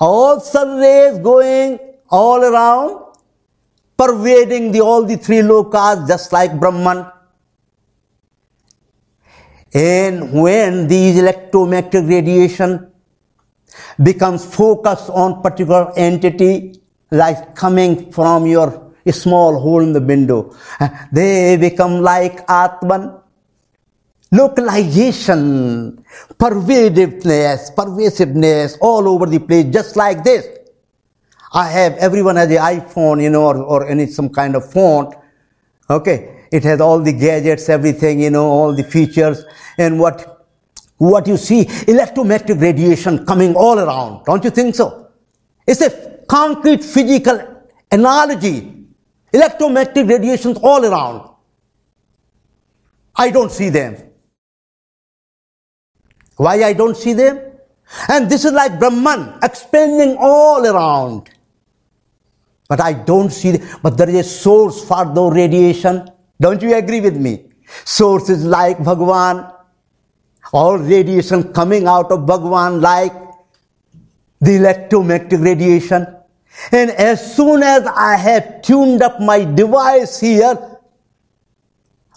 [0.00, 1.78] All sun rays going
[2.10, 3.14] all around,
[3.96, 7.06] pervading the, all the three lokas just like Brahman.
[9.72, 12.90] And when these electromagnetic radiation
[14.02, 16.80] becomes focused on particular entity,
[17.10, 20.54] like coming from your small hole in the window.
[21.12, 23.18] They become like Atman.
[24.32, 26.04] Localization,
[26.38, 30.46] pervasiveness, pervasiveness all over the place, just like this.
[31.52, 35.12] I have, everyone has an iPhone, you know, or, or any some kind of phone.
[35.88, 36.46] Okay.
[36.52, 39.44] It has all the gadgets, everything, you know, all the features.
[39.78, 40.46] And what,
[40.98, 44.24] what you see, electromagnetic radiation coming all around.
[44.26, 45.08] Don't you think so?
[45.66, 47.38] It's a concrete physical
[47.90, 48.86] analogy.
[49.32, 51.28] Electromagnetic radiations all around.
[53.16, 53.96] I don't see them.
[56.36, 57.38] Why I don't see them?
[58.08, 61.30] And this is like Brahman expanding all around.
[62.68, 63.68] But I don't see, them.
[63.82, 66.08] but there is a source for the radiation.
[66.40, 67.50] Don't you agree with me?
[67.84, 69.52] Source is like Bhagwan.
[70.52, 73.12] All radiation coming out of Bhagwan like
[74.40, 76.06] the electromagnetic radiation.
[76.72, 80.78] And as soon as I have tuned up my device here,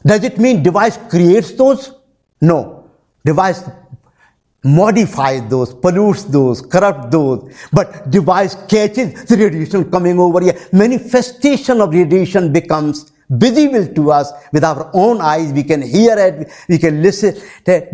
[0.06, 1.94] does it mean device creates those?
[2.42, 2.90] No.
[3.24, 3.64] Device
[4.64, 7.54] modifies those, pollutes those, corrupt those.
[7.72, 10.58] But device catches the radiation coming over here.
[10.72, 15.52] Manifestation of radiation becomes visible to us with our own eyes.
[15.54, 17.36] We can hear it, we can listen,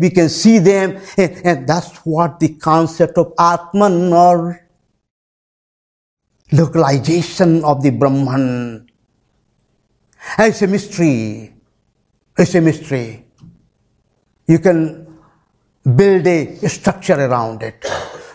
[0.00, 1.00] we can see them.
[1.16, 4.60] And, and that's what the concept of Atman or
[6.52, 8.88] localization of the Brahman.
[10.38, 11.54] It's a mystery.
[12.36, 13.24] It's a mystery.
[14.46, 15.06] You can
[15.96, 17.84] build a structure around it.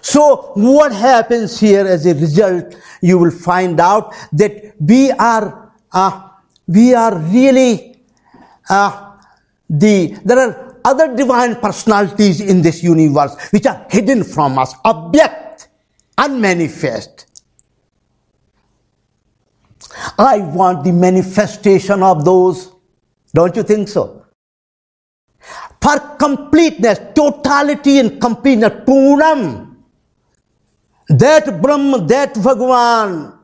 [0.02, 6.30] So what happens here as a result, you will find out that we are, uh,
[6.68, 8.00] we are really,
[8.70, 9.18] uh,
[9.70, 15.70] the, there are other divine personalities in this universe which are hidden from us, object,
[16.18, 17.35] unmanifest.
[20.18, 22.72] I want the manifestation of those.
[23.34, 24.26] Don't you think so?
[25.82, 29.76] For completeness, totality and completeness, Poonam.
[31.08, 33.38] That Brahma, that Bhagwan,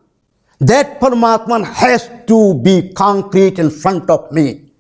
[0.59, 4.71] that Paramatman has to be concrete in front of me.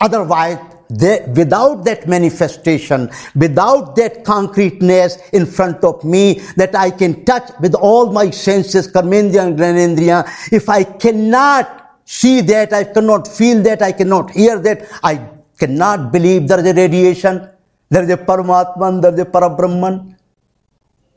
[0.00, 0.58] Otherwise,
[0.90, 7.50] they, without that manifestation, without that concreteness in front of me that I can touch
[7.60, 13.62] with all my senses, karmendriya and gyanendriya, if I cannot see that, I cannot feel
[13.62, 15.28] that, I cannot hear that, I
[15.58, 17.48] cannot believe there is a radiation,
[17.88, 20.16] there is a Paramatman, there is a Parabrahman,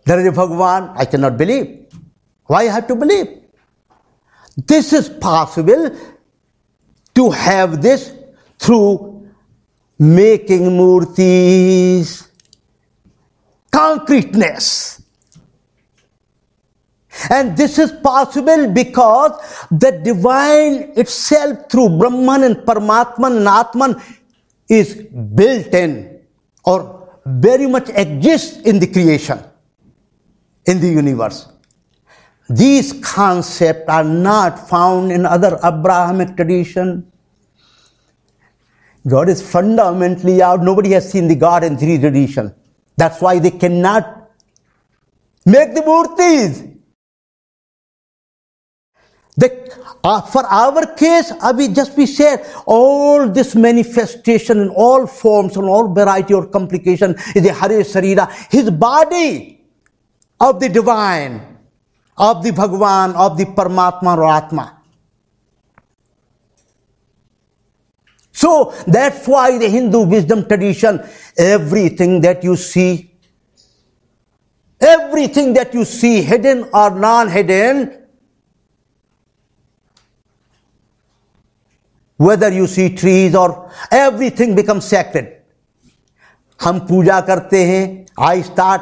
[0.05, 0.93] there is a Bhagwan.
[0.95, 1.87] I cannot believe.
[2.45, 3.43] Why I have to believe?
[4.55, 5.95] This is possible
[7.15, 8.13] to have this
[8.57, 9.16] through
[9.99, 12.27] making murtis,
[13.71, 15.01] concreteness.
[17.29, 19.31] And this is possible because
[19.71, 24.01] the divine itself through Brahman and Paramatman and Atman
[24.69, 24.95] is
[25.33, 26.21] built in
[26.63, 29.39] or very much exists in the creation,
[30.65, 31.47] in the universe.
[32.49, 37.11] These concepts are not found in other Abrahamic tradition.
[39.07, 40.61] God is fundamentally out.
[40.61, 42.53] Nobody has seen the God in three tradition.
[42.97, 44.31] That's why they cannot
[45.45, 46.73] make the murtis.
[49.37, 55.05] The, uh, for our case, uh, we just we share all this manifestation in all
[55.05, 59.63] forms and all variety or complication is the Hare Sarira, his body
[60.39, 61.59] of the divine,
[62.17, 64.76] of the Bhagwan, of the Paramatma or Atma.
[68.37, 71.03] So that's why the Hindu wisdom tradition,
[71.35, 73.15] everything that you see,
[74.79, 77.97] everything that you see, hidden or non-hidden,
[82.17, 85.33] whether you see trees or everything becomes sacred
[86.61, 87.83] हम पूजा करते हैं
[88.27, 88.81] I start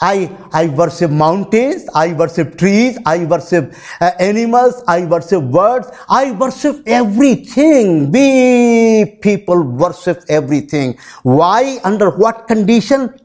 [0.00, 6.32] I, I worship mountains, I worship trees, I worship uh, animals, I worship birds, I
[6.32, 8.10] worship everything.
[8.10, 10.98] We people worship everything.
[11.22, 11.78] Why?
[11.82, 13.18] Under what condition?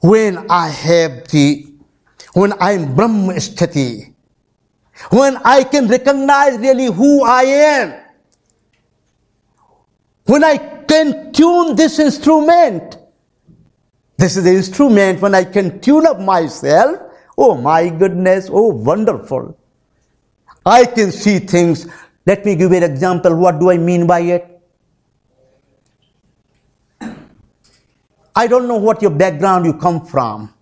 [0.00, 1.66] When I have the,
[2.34, 4.14] when I am Brahma Sthiti,
[5.10, 8.00] when I can recognize really who I am,
[10.26, 12.98] when I can tune this instrument,
[14.22, 17.00] this is the instrument when I can tune up myself.
[17.36, 19.58] Oh my goodness, oh wonderful.
[20.64, 21.88] I can see things.
[22.24, 23.34] Let me give you an example.
[23.34, 24.62] What do I mean by it?
[28.36, 30.54] I don't know what your background you come from.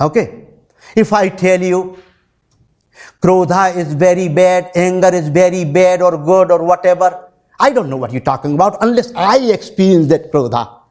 [0.00, 0.46] Okay?
[0.94, 1.98] If I tell you,
[3.20, 7.28] Krodha is very bad, anger is very bad or good or whatever,
[7.58, 10.81] I don't know what you're talking about unless I experience that krodha.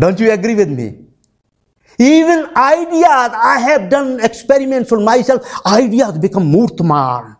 [0.00, 1.04] Don't you agree with me?
[1.98, 7.36] Even ideas, I have done experiments on myself, ideas become murtman.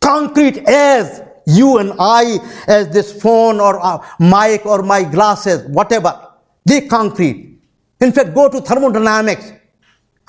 [0.00, 6.28] Concrete as you and I, as this phone or uh, mic or my glasses, whatever.
[6.66, 7.58] They concrete.
[8.00, 9.52] In fact, go to thermodynamics.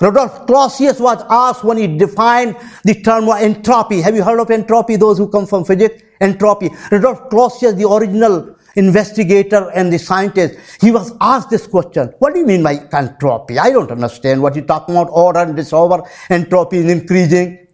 [0.00, 4.00] Rudolf Clausius was asked when he defined the term entropy.
[4.00, 6.02] Have you heard of entropy, those who come from physics?
[6.20, 6.70] Entropy.
[6.90, 12.08] Rudolf Clausius, the original investigator and the scientist, he was asked this question.
[12.18, 13.58] What do you mean by entropy?
[13.58, 15.08] I don't understand what you're talking about.
[15.10, 16.02] Order and disorder.
[16.30, 17.66] Entropy is increasing.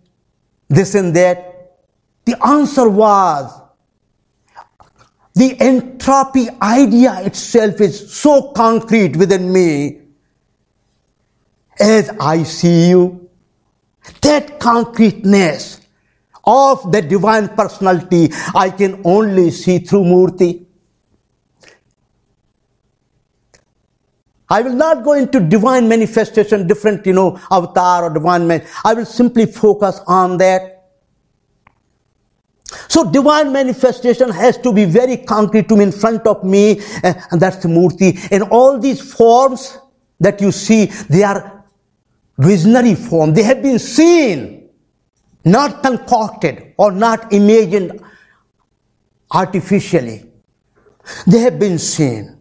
[0.69, 1.77] This and that.
[2.25, 3.51] The answer was
[5.35, 10.01] the entropy idea itself is so concrete within me
[11.79, 13.31] as I see you.
[14.23, 15.81] That concreteness
[16.45, 20.67] of the divine personality I can only see through Murti.
[24.51, 28.67] I will not go into divine manifestation, different, you know, avatar or divine man.
[28.85, 30.87] I will simply focus on that.
[32.89, 37.15] So divine manifestation has to be very concrete to me in front of me, eh,
[37.31, 38.19] and that's the Murti.
[38.31, 39.79] And all these forms
[40.21, 41.65] that you see, they are
[42.39, 43.35] visionary form.
[43.35, 44.69] They have been seen,
[45.45, 48.03] not concocted or not imagined
[49.31, 50.25] artificially.
[51.27, 52.38] They have been seen.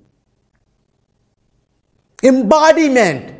[2.23, 3.33] Embodiment.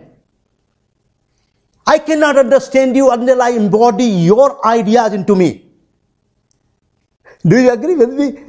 [1.86, 5.66] I cannot understand you until I embody your ideas into me.
[7.46, 8.44] Do you agree with me?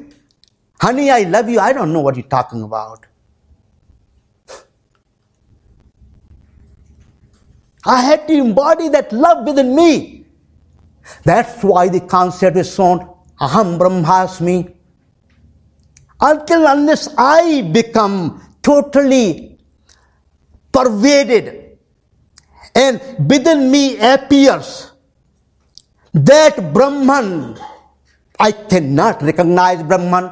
[0.80, 1.60] Honey, I love you.
[1.60, 3.06] I don't know what you're talking about.
[7.84, 10.26] I had to embody that love within me.
[11.24, 12.98] That's why the concept is shown
[13.40, 14.74] Aham Brahmasmi.
[16.20, 19.57] Until unless I become totally
[20.72, 21.68] pervaded
[22.74, 24.92] and within me appears
[26.14, 27.58] that Brahman,
[28.38, 30.30] I cannot recognize Brahman.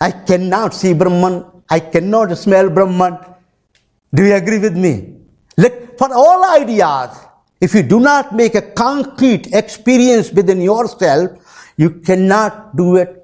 [0.00, 1.44] I cannot see Brahman.
[1.68, 3.18] I cannot smell Brahman.
[4.14, 5.16] Do you agree with me?
[5.56, 7.16] Let, for all ideas,
[7.60, 11.30] if you do not make a concrete experience within yourself,
[11.76, 13.19] you cannot do it.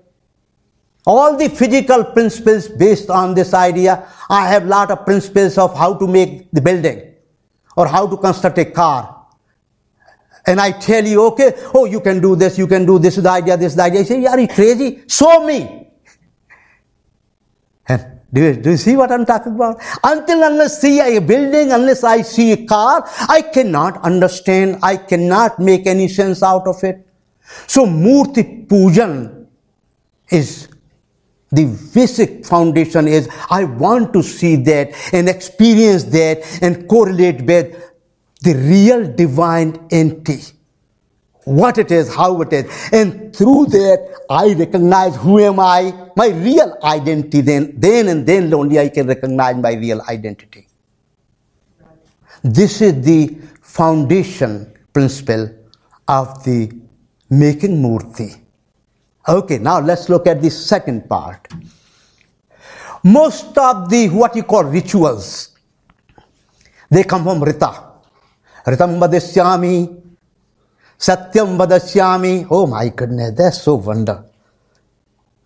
[1.07, 5.95] All the physical principles based on this idea, I have lot of principles of how
[5.95, 7.15] to make the building
[7.77, 9.27] or how to construct a car.
[10.47, 13.29] And I tell you, okay, oh, you can do this, you can do this, the
[13.29, 14.01] idea, this, the idea.
[14.01, 15.03] I say, are you crazy?
[15.09, 15.89] Show me.
[17.89, 19.81] And do you, do you see what I'm talking about?
[20.03, 24.97] Until unless I see a building, unless I see a car, I cannot understand, I
[24.97, 27.07] cannot make any sense out of it.
[27.69, 29.47] So Murti Pujan
[30.31, 30.69] is
[31.57, 37.83] the basic foundation is I want to see that and experience that and correlate with
[38.43, 40.57] the real divine entity
[41.47, 42.91] what it is, how it is.
[42.93, 47.41] And through that, I recognize who am I, my real identity.
[47.41, 50.67] Then, then and then only I can recognize my real identity.
[52.43, 55.55] This is the foundation principle
[56.09, 56.73] of the
[57.31, 58.46] making murti.
[59.29, 61.49] Okay, now let's look at the second part.
[63.03, 65.57] Most of the what you call rituals,
[66.91, 67.83] they come from Rita.
[68.67, 70.07] Ritam vadasyami,
[70.99, 72.47] Satyam Vadashyami.
[72.51, 74.25] Oh my goodness, that's so wonder.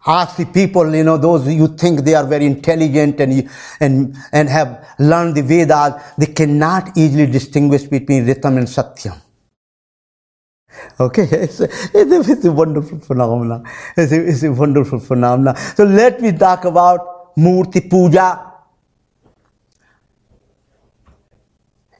[0.06, 3.50] Ask the people, you know, those you think they are very intelligent and,
[3.80, 9.20] and, and have learned the Vedas, they cannot easily distinguish between Ritam and Satyam.
[10.98, 13.64] Okay, it's a, it's a wonderful phenomenon.
[13.96, 15.56] It's a, it's a wonderful phenomenon.
[15.56, 18.46] So let me talk about Murti Puja.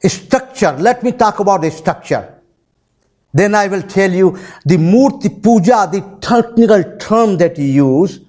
[0.03, 0.75] Structure.
[0.79, 2.41] Let me talk about the structure.
[3.33, 8.19] Then I will tell you the Murti Puja, the technical term that you use,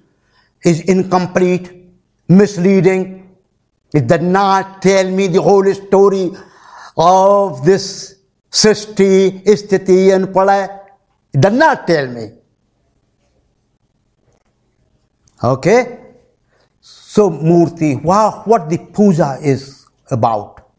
[0.63, 1.71] is incomplete,
[2.29, 3.35] misleading.
[3.93, 6.31] It does not tell me the whole story
[6.95, 8.15] of this
[8.53, 10.79] Srishti, Isthiti, and Pralaya.
[11.33, 12.29] It does not tell me.
[15.43, 15.99] Okay?
[16.79, 20.69] So, Murti, wow, what the puja is about.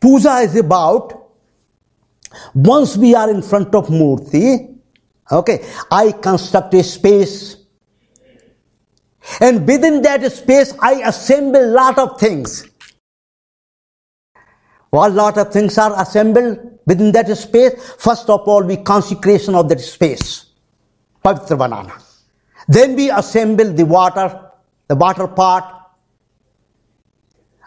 [0.00, 1.24] Puja is about
[2.54, 4.78] once we are in front of Murti,
[5.30, 7.56] okay, I construct a space.
[9.40, 12.68] And within that space, I assemble lot of things.
[14.94, 17.72] What lot of things are assembled within that space?
[17.98, 20.46] First of all, we consecration of that space.
[21.24, 21.92] Pavitra.
[22.68, 24.50] Then we assemble the water,
[24.88, 25.64] the water part,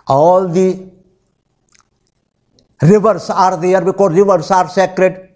[0.07, 0.89] all the
[2.81, 5.29] Rivers are there because rivers are sacred.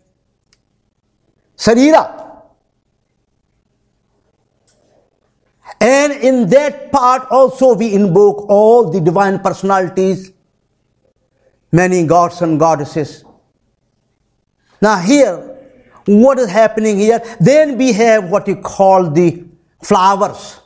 [1.58, 2.44] Sarira.
[5.80, 10.32] And in that part also we invoke all the divine personalities,
[11.72, 13.24] many gods and goddesses.
[14.82, 15.52] Now here,
[16.06, 17.22] what is happening here?
[17.40, 19.46] Then we have what you call the
[19.82, 20.60] flowers.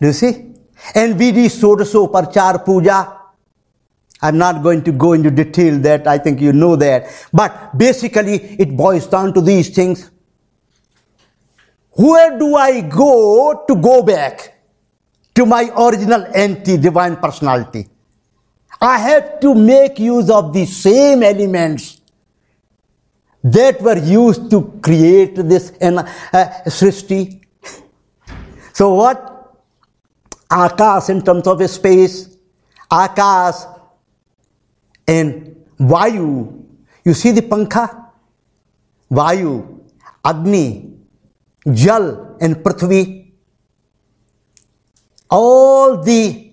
[0.00, 0.54] Do you see?
[0.94, 3.18] And we do Sodaso Parchar Puja.
[4.20, 7.06] I'm not going to go into detail that, I think you know that.
[7.32, 10.10] But basically, it boils down to these things.
[11.90, 14.54] Where do I go to go back
[15.34, 17.88] to my original anti divine personality?
[18.80, 22.00] I have to make use of the same elements
[23.44, 26.02] that were used to create this uh,
[26.66, 27.42] Srishti.
[28.72, 29.28] So what?
[30.50, 32.36] Akas in terms of space,
[32.90, 33.66] Akas
[35.08, 36.64] and Vayu.
[37.04, 38.10] You see the Pankha?
[39.10, 39.80] Vayu,
[40.24, 40.92] Agni,
[41.72, 43.32] Jal and Prithvi.
[45.30, 46.51] All the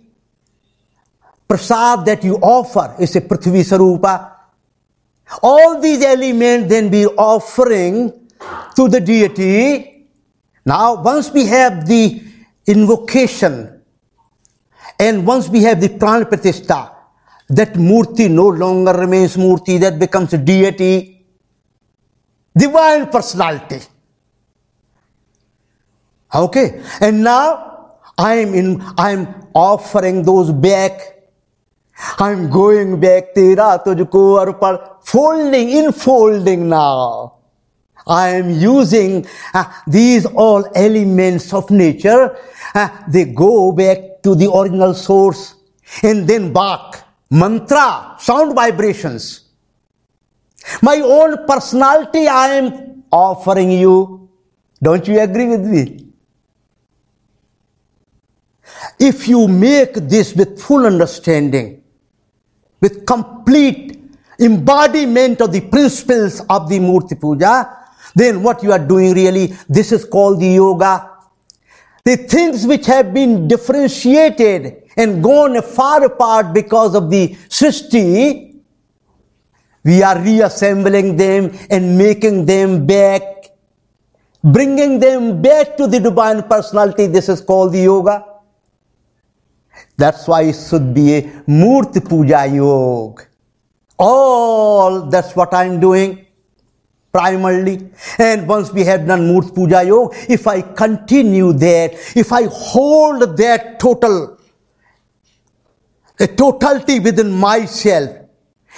[1.50, 4.36] prasad that you offer is a Prithvi Swarupa.
[5.42, 8.30] All these elements then be offering
[8.76, 10.06] to the deity.
[10.64, 12.22] Now, once we have the
[12.68, 13.82] invocation
[15.00, 16.94] and once we have the pran pratishta,
[17.50, 21.26] that murti no longer remains murti, that becomes a deity,
[22.56, 23.82] divine personality.
[26.36, 31.19] Okay, and now I am in, I am offering those back
[32.18, 37.36] I'm going back tera tujhko arpar folding in folding now.
[38.08, 42.38] I am using uh, these all elements of nature.
[42.74, 45.56] Uh, they go back to the original source
[46.02, 47.06] and then back.
[47.30, 49.50] Mantra, sound vibrations.
[50.82, 54.30] My own personality I am offering you.
[54.82, 56.06] Don't you agree with me?
[59.00, 61.84] If you make this with full understanding,
[62.82, 64.00] with complete
[64.40, 67.78] embodiment of the principles of the Murti Puja,
[68.16, 71.10] then what you are doing really, this is called the yoga.
[72.06, 78.56] The things which have been differentiated and gone far apart because of the Srishti,
[79.84, 83.22] we are reassembling them and making them back,
[84.44, 87.08] bringing them back to the divine personality.
[87.08, 88.26] This is called the yoga.
[90.00, 91.22] That's why it should be a
[91.62, 93.24] Murti Puja Yoga.
[93.98, 96.26] All that's what I'm doing
[97.12, 97.90] primarily.
[98.18, 103.36] And once we have done Murti Puja Yoga, if I continue that, if I hold
[103.36, 104.38] that total,
[106.18, 108.10] a totality within myself,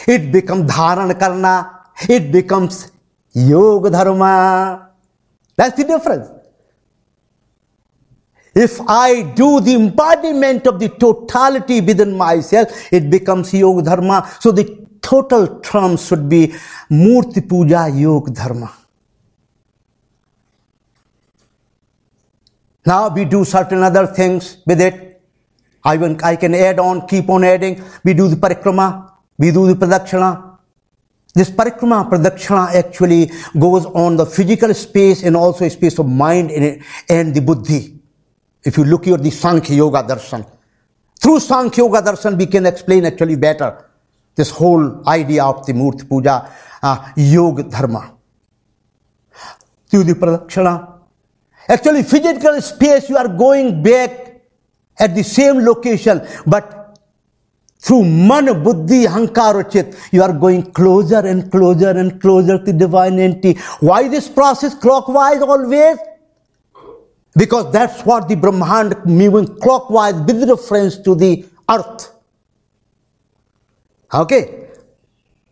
[0.08, 2.92] it becomes Dharan Karna, it becomes
[3.34, 4.90] Yoga Dharma.
[5.56, 6.41] That's the difference.
[8.54, 14.30] If I do the embodiment of the totality within myself, it becomes Yoga Dharma.
[14.42, 16.54] So the total term should be
[16.90, 18.74] Murti Puja Yoga Dharma.
[22.86, 25.22] Now we do certain other things with it.
[25.84, 25.94] I,
[26.24, 27.84] I can add on, keep on adding.
[28.04, 30.58] We do the parikrama, we do the pradakshina.
[31.34, 36.52] This parikrama pradakshina actually goes on the physical space and also a space of mind
[37.08, 38.01] and the buddhi.
[38.64, 40.46] If you look at the Sankhya Yoga Darshan,
[41.20, 43.86] through Sankhya Yoga Darshan, we can explain actually better
[44.36, 46.50] this whole idea of the Murti Puja,
[46.82, 48.16] uh, Yoga Dharma.
[49.88, 51.00] Through the Pradakshina.
[51.68, 54.42] Actually, physical space, you are going back
[54.98, 56.98] at the same location, but
[57.80, 63.20] through man, buddhi, hankar, chit, you are going closer and closer and closer to divine
[63.20, 63.60] entity.
[63.80, 65.98] Why this process clockwise always?
[67.36, 72.14] Because that's what the Brahmand moving clockwise with reference to the earth.
[74.14, 74.68] Okay.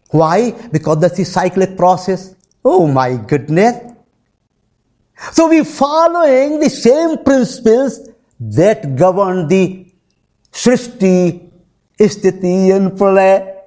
[0.09, 0.51] Why?
[0.71, 2.35] Because that's the cyclic process.
[2.65, 3.93] Oh my goodness.
[5.31, 8.09] So we following the same principles
[8.39, 9.93] that govern the
[10.51, 11.49] Srishti,
[11.99, 13.57] Sthiti and Pralaya.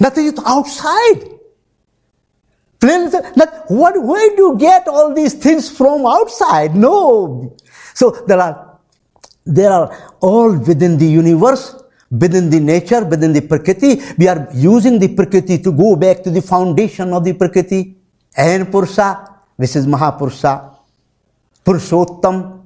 [0.00, 1.39] Nothing is outside.
[2.80, 3.14] Friends,
[3.68, 6.74] what, where do you get all these things from outside?
[6.74, 7.54] No.
[7.92, 8.78] So there are,
[9.44, 11.74] there are all within the universe,
[12.10, 14.00] within the nature, within the Prakriti.
[14.16, 17.96] We are using the Prakriti to go back to the foundation of the Prakriti.
[18.34, 19.28] And Purusha,
[19.58, 20.74] this is Mahapurusha,
[21.62, 22.64] Purushottam.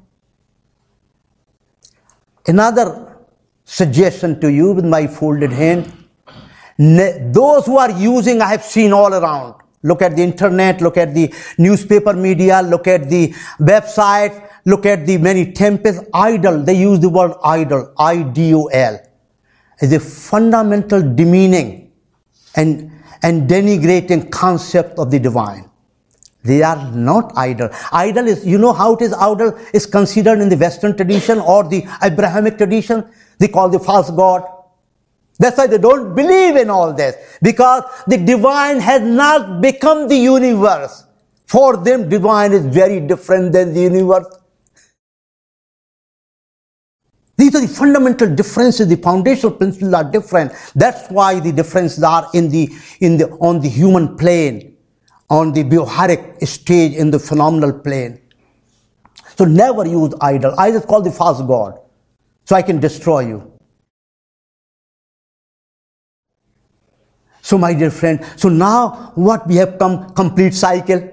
[2.47, 3.19] Another
[3.65, 5.93] suggestion to you with my folded hand.
[6.79, 11.15] Those who are using, I have seen all around Look at the internet, look at
[11.15, 13.29] the newspaper media, look at the
[13.61, 16.01] website, look at the many temples.
[16.15, 18.99] Idol, they use the word idol, I-D-O-L,
[19.81, 21.93] is a fundamental demeaning
[22.57, 22.91] and,
[23.23, 25.71] and denigrating concept of the divine.
[26.45, 27.69] They are not idol.
[27.93, 31.69] Idol is, you know how it is idol is considered in the Western tradition or
[31.69, 33.05] the Abrahamic tradition?
[33.39, 34.45] They call the false God.
[35.39, 37.17] That's why they don't believe in all this.
[37.43, 41.05] Because the divine has not become the universe.
[41.47, 44.27] For them, divine is very different than the universe.
[47.37, 48.87] These are the fundamental differences.
[48.87, 50.53] The foundational principles are different.
[50.75, 52.71] That's why the differences are in the,
[53.01, 54.77] in the, on the human plane,
[55.29, 58.21] on the vyavaharic stage, in the phenomenal plane.
[59.37, 60.55] So never use idol.
[60.59, 61.81] Idol is called the false god.
[62.45, 63.54] So I can destroy you.
[67.45, 71.11] So, my dear friend, so now what we have come complete cycle.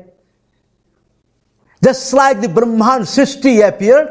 [1.83, 4.07] Just like the Brahman Srishti appeared,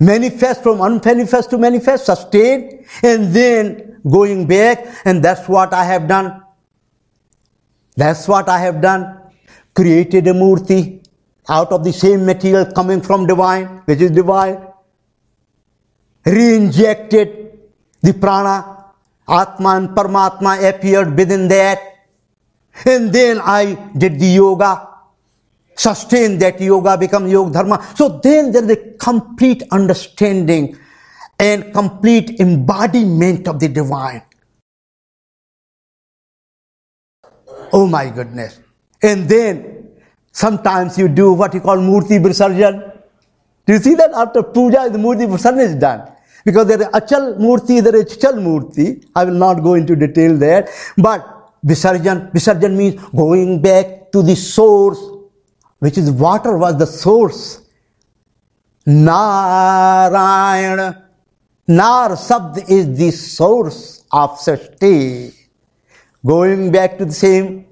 [0.00, 6.08] manifest from unmanifest to manifest, sustain, and then going back, and that's what I have
[6.08, 6.42] done.
[7.96, 9.30] That's what I have done.
[9.76, 11.06] Created a murti
[11.48, 14.58] out of the same material coming from divine, which is divine.
[16.26, 17.60] Re-injected
[18.02, 18.73] the prana
[19.28, 21.78] Atma and Paramatma appeared within that.
[22.84, 24.88] And then I did the yoga,
[25.76, 27.86] sustained that yoga, become yoga dharma.
[27.96, 30.76] So then there is a complete understanding
[31.38, 34.22] and complete embodiment of the divine.
[37.72, 38.60] Oh my goodness.
[39.02, 39.88] And then
[40.32, 42.92] sometimes you do what you call Murti Visarjan.
[43.66, 46.13] Do you see that after puja, the Murti Visarjan is done?
[46.44, 49.06] Because there is Achal Murti, there is Chal Murti.
[49.14, 50.68] I will not go into detail there.
[50.96, 51.26] But
[51.64, 55.00] Visarjan, Visarjan means going back to the source,
[55.78, 57.62] which is water was the source.
[58.86, 61.00] Narayana.
[61.66, 65.34] Nar Sabd is the source of Srishti.
[66.24, 67.66] Going back to the same.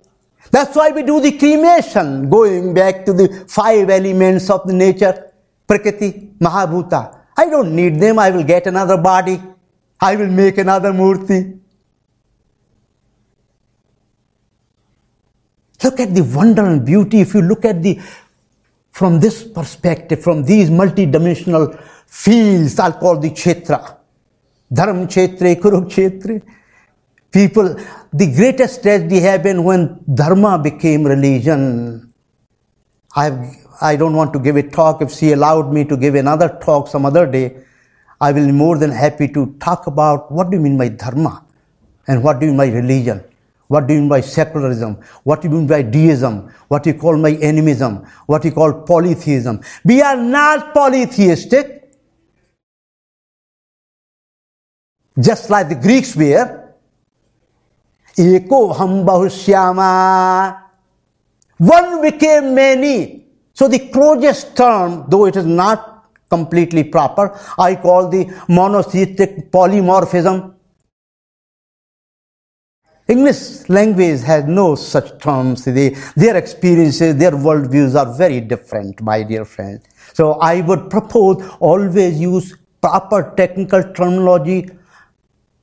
[0.50, 5.32] That's why we do the cremation, going back to the five elements of the nature,
[5.66, 7.21] Prakriti, Mahabhuta.
[7.36, 8.18] I don't need them.
[8.18, 9.42] I will get another body.
[10.00, 11.58] I will make another murti.
[15.82, 17.20] Look at the wonder and beauty.
[17.20, 18.00] If you look at the
[18.90, 23.96] from this perspective, from these multidimensional fields, I'll call the Kshetra.
[24.72, 26.42] Dharma Kshetra, Kurukshetra.
[27.32, 27.76] People,
[28.12, 32.12] the greatest tragedy happened when Dharma became religion.
[33.16, 35.02] I've I don't want to give a talk.
[35.02, 37.56] If she allowed me to give another talk some other day,
[38.20, 41.44] I will be more than happy to talk about what do you mean by dharma
[42.06, 43.24] and what do you mean by religion.
[43.66, 45.00] What do you mean by secularism?
[45.24, 46.52] What do you mean by deism?
[46.68, 48.06] What you call my animism?
[48.26, 49.62] What you call polytheism?
[49.84, 51.90] We are not polytheistic.
[55.18, 56.74] Just like the Greeks were.
[58.16, 58.74] Eko
[59.06, 60.60] bahushyama.
[61.56, 63.21] One became many.
[63.62, 70.54] So the closest term, though it is not completely proper, I call the monotheistic polymorphism.
[73.06, 75.64] English language has no such terms.
[75.64, 79.80] They, their experiences, their worldviews are very different, my dear friend.
[80.12, 84.70] So I would propose always use proper technical terminology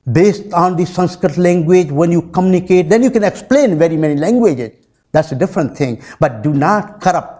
[0.09, 2.87] based on the Sanskrit language when you communicate.
[2.87, 4.71] Then you can explain very many languages.
[5.11, 6.01] That's a different thing.
[6.21, 7.38] But do not corrupt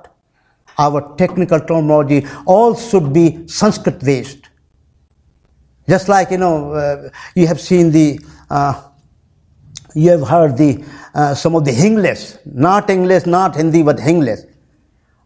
[0.79, 4.49] our technical terminology, all should be Sanskrit based.
[5.87, 8.19] Just like, you know, uh, you have seen the,
[8.49, 8.81] uh,
[9.93, 14.39] you have heard the, uh, some of the English, not English, not Hindi, but English.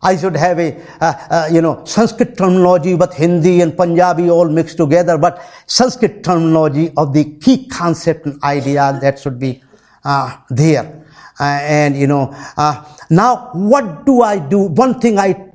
[0.01, 4.49] I should have a, uh, uh, you know, Sanskrit terminology, but Hindi and Punjabi all
[4.49, 9.61] mixed together, but Sanskrit terminology of the key concept and idea that should be
[10.03, 11.02] uh, there.
[11.43, 14.59] Uh, and you know, uh, now what do I do?
[14.59, 15.51] One thing I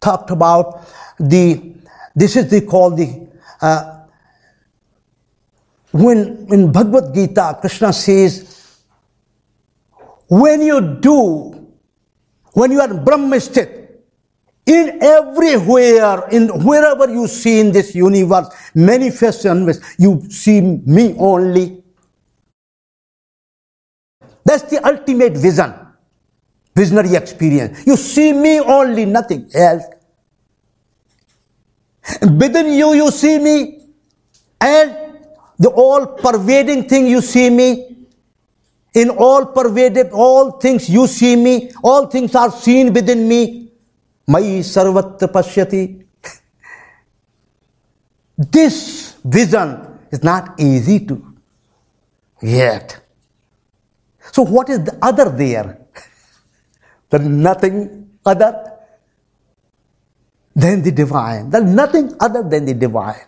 [0.00, 0.86] talked about
[1.18, 1.74] the,
[2.14, 3.26] this is the called the,
[3.60, 4.06] uh,
[5.90, 8.78] when in Bhagavad Gita, Krishna says,
[10.28, 11.74] when you do,
[12.52, 13.88] when you are Brahmistit,
[14.64, 18.46] in everywhere, in wherever you see in this universe,
[18.76, 19.44] manifest
[19.98, 21.82] you see me only.
[24.46, 25.74] That's the ultimate vision,
[26.74, 27.86] visionary experience.
[27.86, 29.84] You see me only, nothing else.
[32.22, 33.88] Within you, you see me,
[34.60, 35.18] and
[35.58, 37.96] the all pervading thing you see me.
[38.96, 43.70] in all pervaded, all things you see me, all things are seen within me.
[44.26, 45.82] Mai sarvatra pashyati.
[48.38, 49.68] This vision
[50.10, 51.22] is not easy to
[52.40, 53.05] get.
[54.36, 55.80] So, what is the other there?
[57.10, 58.70] is nothing other
[60.54, 61.46] than the divine.
[61.54, 63.24] Is nothing other than the divine.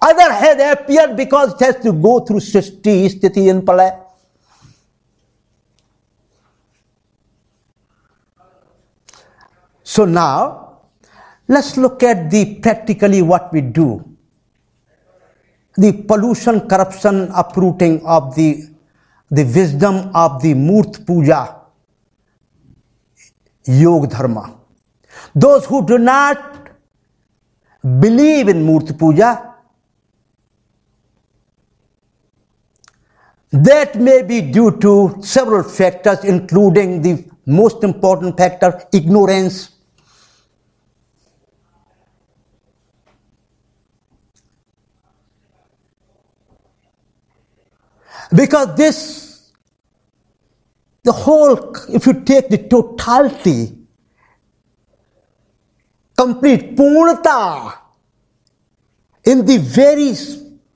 [0.00, 4.00] Other has appeared because it has to go through Srishti, Sthiti, and Pralaya.
[9.82, 10.80] So now,
[11.48, 14.08] let's look at the practically what we do.
[15.76, 18.73] The pollution, corruption, uprooting of the,
[19.30, 21.56] the wisdom of the Murt Puja,
[23.66, 24.58] Yoga Dharma.
[25.34, 26.68] Those who do not
[27.82, 29.54] believe in Murti Puja,
[33.52, 39.70] that may be due to several factors, including the most important factor, ignorance.
[48.34, 49.52] Because this,
[51.02, 53.78] the whole, if you take the totality
[56.16, 57.74] complete purnata
[59.24, 60.14] in the very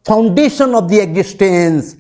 [0.04, 1.96] foundation of the existence,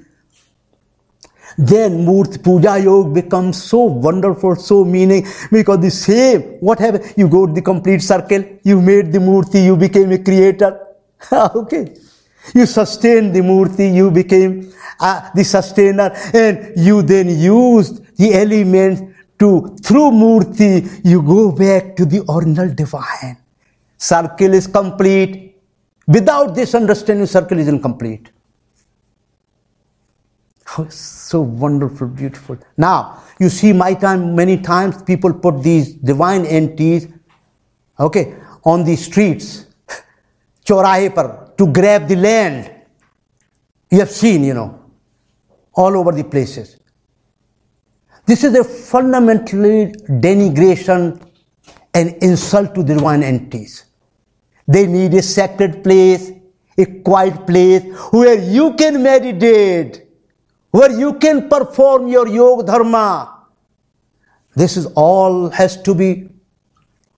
[1.56, 7.12] then Murti Puja Yoga becomes so wonderful, so meaning, because the same, what happened?
[7.16, 10.86] You go to the complete circle, you made the Murti, you became a creator.
[11.32, 11.96] okay.
[12.54, 19.02] You sustained the Murti, you became uh, the sustainer, and you then used the elements
[19.38, 23.36] to, through Murti, you go back to the original divine.
[23.96, 25.56] Circle is complete.
[26.06, 28.30] Without this understanding, circle is incomplete.
[30.76, 32.58] Oh, so wonderful, beautiful.
[32.76, 37.08] Now, you see my time, many times people put these divine entities,
[37.98, 39.66] okay, on the streets,
[40.66, 42.70] chorahe par, to grab the land.
[43.90, 44.80] You have seen, you know,
[45.74, 46.78] all over the places.
[48.26, 51.20] This is a fundamentally denigration
[51.94, 53.86] and insult to the divine entities.
[54.66, 56.30] They need a sacred place,
[56.76, 60.06] a quiet place where you can meditate,
[60.70, 63.46] where you can perform your yoga dharma.
[64.54, 66.28] This is all has to be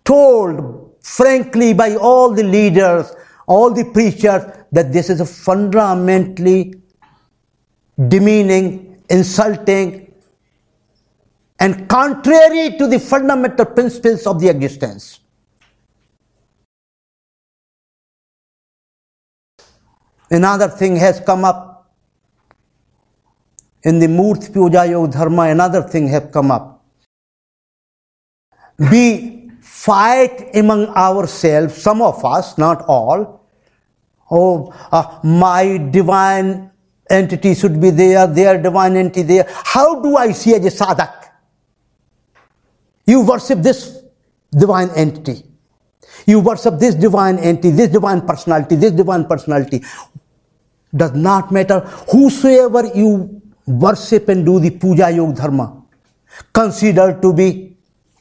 [0.05, 3.12] told frankly by all the leaders,
[3.51, 6.72] all the preachers, that this is a fundamentally
[8.07, 10.14] demeaning, insulting,
[11.59, 15.18] and contrary to the fundamental principles of the existence.
[20.30, 21.90] Another thing has come up
[23.82, 26.84] in the Murti Puja Yoga Dharma, another thing has come up.
[28.78, 33.39] We fight among ourselves, some of us, not all.
[34.31, 36.70] Oh, uh, my divine
[37.09, 39.47] entity should be there, their divine entity there.
[39.49, 41.31] How do I see as a sadhak?
[43.07, 44.03] You worship this
[44.53, 45.45] divine entity.
[46.26, 49.83] You worship this divine entity, this divine personality, this divine personality.
[50.95, 55.83] Does not matter whosoever you worship and do the puja yoga dharma.
[56.53, 57.76] Consider to be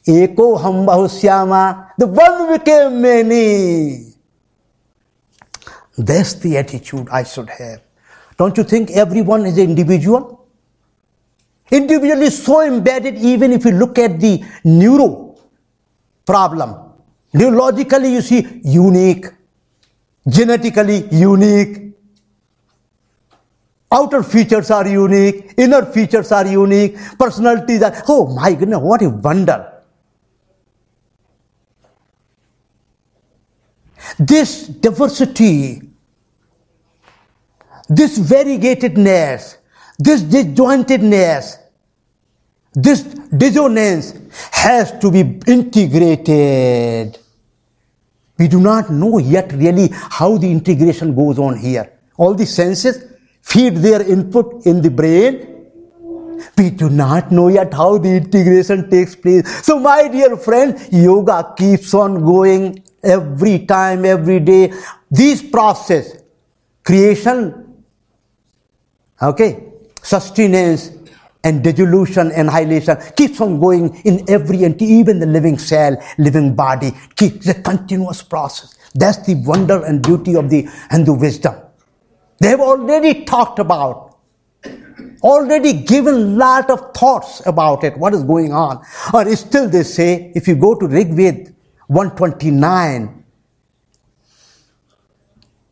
[0.06, 1.90] eko ham bahusyama.
[1.98, 4.09] The one became many.
[6.04, 7.82] That's the attitude I should have.
[8.38, 10.48] Don't you think everyone is an individual?
[11.70, 15.36] Individual is so embedded even if you look at the neuro
[16.24, 16.74] problem.
[17.34, 19.26] Neurologically you see unique,
[20.26, 21.94] genetically unique.
[23.92, 29.10] Outer features are unique, inner features are unique, personalities are, oh my goodness, what a
[29.10, 29.70] wonder.
[34.18, 35.89] This diversity,
[37.90, 39.56] this variegatedness,
[39.98, 41.58] this disjointedness,
[42.72, 44.14] this dissonance
[44.52, 47.18] has to be integrated.
[48.38, 51.92] We do not know yet really how the integration goes on here.
[52.16, 53.04] All the senses
[53.42, 55.48] feed their input in the brain.
[56.56, 59.66] We do not know yet how the integration takes place.
[59.66, 64.72] So, my dear friend, yoga keeps on going every time, every day.
[65.10, 66.22] This process,
[66.84, 67.69] creation,
[69.22, 69.64] okay,
[70.02, 70.92] sustenance,
[71.42, 76.54] and dissolution, and annihilation keeps on going in every entity, even the living cell, living
[76.54, 76.92] body.
[77.16, 78.76] Keeps a continuous process.
[78.94, 81.54] That's the wonder and beauty of the Hindu wisdom.
[82.40, 84.10] They have already talked about
[85.22, 88.82] already given lot of thoughts about it, what is going on.
[89.12, 91.52] Or still they say, if you go to Rig Veda
[91.88, 93.24] 129,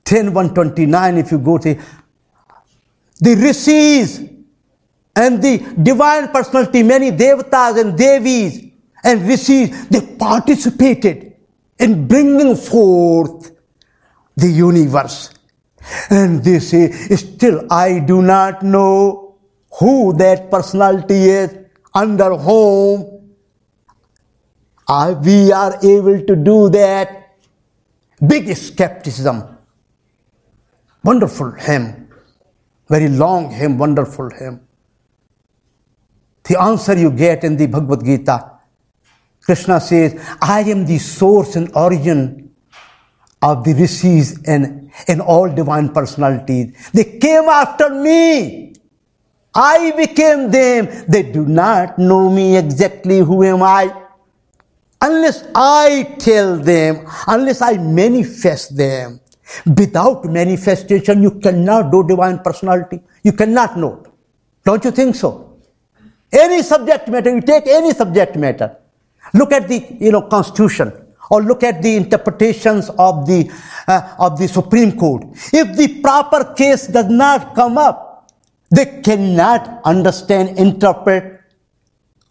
[0.04, 1.80] 10 129, if you go to
[3.20, 4.18] the rishis
[5.16, 8.64] and the divine personality, many devatas and devis
[9.04, 11.34] and rishis, they participated
[11.78, 13.52] in bringing forth
[14.36, 15.34] the universe.
[16.10, 19.36] And they say, still I do not know
[19.78, 21.56] who that personality is,
[21.94, 23.18] under whom
[24.86, 27.36] uh, we are able to do that.
[28.26, 29.56] Big skepticism.
[31.04, 32.07] Wonderful hymn.
[32.88, 34.60] Very long hymn, wonderful hymn.
[36.44, 38.52] The answer you get in the Bhagavad Gita,
[39.42, 42.50] Krishna says, I am the source and origin
[43.42, 46.90] of the rishis and, and all divine personalities.
[46.92, 48.74] They came after me.
[49.54, 50.88] I became them.
[51.08, 53.92] They do not know me exactly who am I.
[55.00, 59.20] Unless I tell them, unless I manifest them.
[59.66, 63.00] Without manifestation, you cannot do divine personality.
[63.22, 64.04] You cannot know.
[64.64, 65.58] Don't you think so?
[66.32, 68.76] Any subject matter, you take any subject matter.
[69.34, 70.92] Look at the you know constitution
[71.30, 73.50] or look at the interpretations of the
[73.86, 75.24] uh, of the Supreme Court.
[75.52, 78.30] If the proper case does not come up,
[78.70, 81.40] they cannot understand, interpret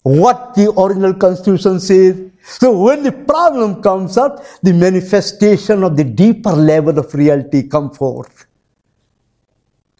[0.03, 2.22] what the original constitution says.
[2.50, 7.91] So when the problem comes up, the manifestation of the deeper level of reality come
[7.91, 8.45] forth.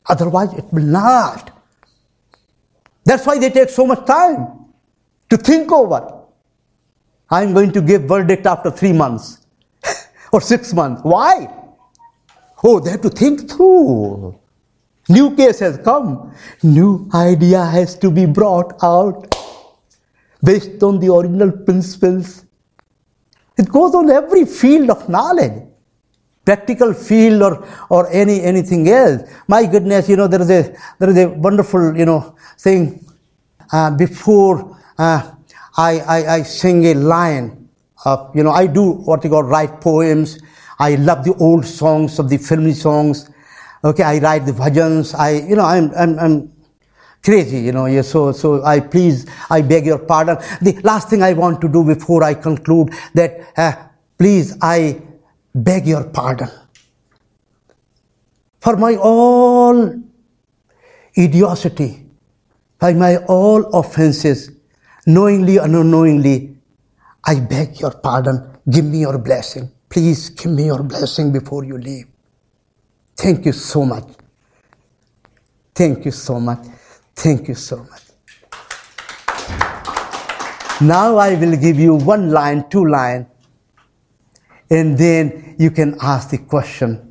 [0.06, 1.52] Otherwise, it will not.
[3.04, 4.66] That's why they take so much time
[5.30, 6.24] to think over.
[7.30, 9.45] I'm going to give verdict after three months
[10.32, 11.02] or six months.
[11.04, 11.54] Why?
[12.64, 14.39] Oh, they have to think through.
[15.10, 16.34] New case has come.
[16.64, 19.36] New idea has to be brought out
[20.48, 22.45] based on the original principles.
[23.58, 25.58] It goes on every field of knowledge,
[26.45, 27.54] practical field or,
[27.89, 29.24] or any anything else.
[29.48, 30.62] My goodness, you know, there is a
[31.00, 33.06] there is a wonderful, you know, thing
[33.74, 35.32] uh, before uh,
[35.76, 37.68] I, I, I sing a line.
[38.06, 40.39] Of, you know, I do what you call write poems.
[40.80, 43.30] I love the old songs of the filmy songs.
[43.84, 45.16] Okay, I write the bhajans.
[45.18, 46.52] I, you know, I'm, I'm, I'm
[47.24, 48.01] crazy, you know.
[48.01, 50.38] So, so I please, I beg your pardon.
[50.61, 53.74] The last thing I want to do before I conclude that, uh,
[54.18, 55.01] please, I
[55.53, 56.49] beg your pardon
[58.59, 59.93] for my all
[61.15, 62.05] idiocy,
[62.80, 64.51] by my all offenses
[65.05, 66.57] knowingly and unknowingly,
[67.24, 68.59] I beg your pardon.
[68.70, 69.72] Give me your blessing.
[69.89, 72.07] Please give me your blessing before you leave.
[73.15, 74.03] Thank you so much.
[75.74, 76.65] Thank you so much.
[77.18, 78.03] Thank you so much.
[80.80, 83.26] Now I will give you one line, two line,
[84.70, 87.01] and then you can ask the question.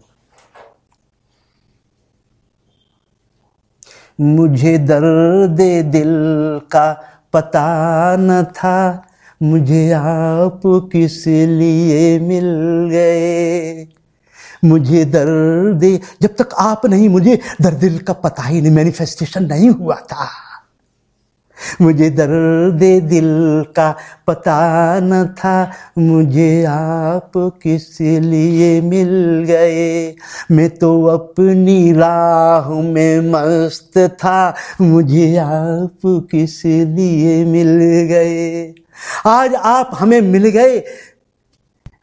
[4.20, 5.60] मुझे दर्द
[5.92, 6.14] दिल
[6.72, 6.86] का
[7.32, 7.66] पता
[8.18, 8.78] न था
[9.42, 10.60] मुझे आप
[10.92, 12.48] किस लिए मिल
[12.92, 13.84] गए
[14.64, 19.70] मुझे दर्द जब तक आप नहीं, मुझे दर्द दिल का पता ही नहीं मैनिफेस्टेशन नहीं
[19.70, 20.28] हुआ था।
[21.80, 23.96] मुझे दर्द दिल का
[24.26, 30.14] पता न था। मुझे आप किस लिए मिल गए?
[30.50, 37.78] मैं तो अपनी राह में मस्त था। मुझे आप किस लिए मिल
[38.08, 38.74] गए?
[39.26, 40.84] आज आप हमें मिल गए।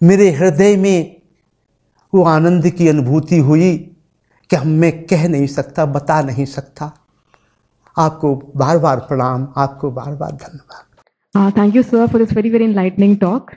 [0.03, 1.15] मेरे हृदय में
[2.13, 3.71] वो आनंद की अनुभूति हुई
[4.49, 6.91] कि हम मैं कह नहीं सकता, बता नहीं सकता।
[7.97, 12.65] आपको बार बार प्रणाम, आपको बार बार धन्यवाद thank you sir for this very very
[12.65, 13.51] enlightening talk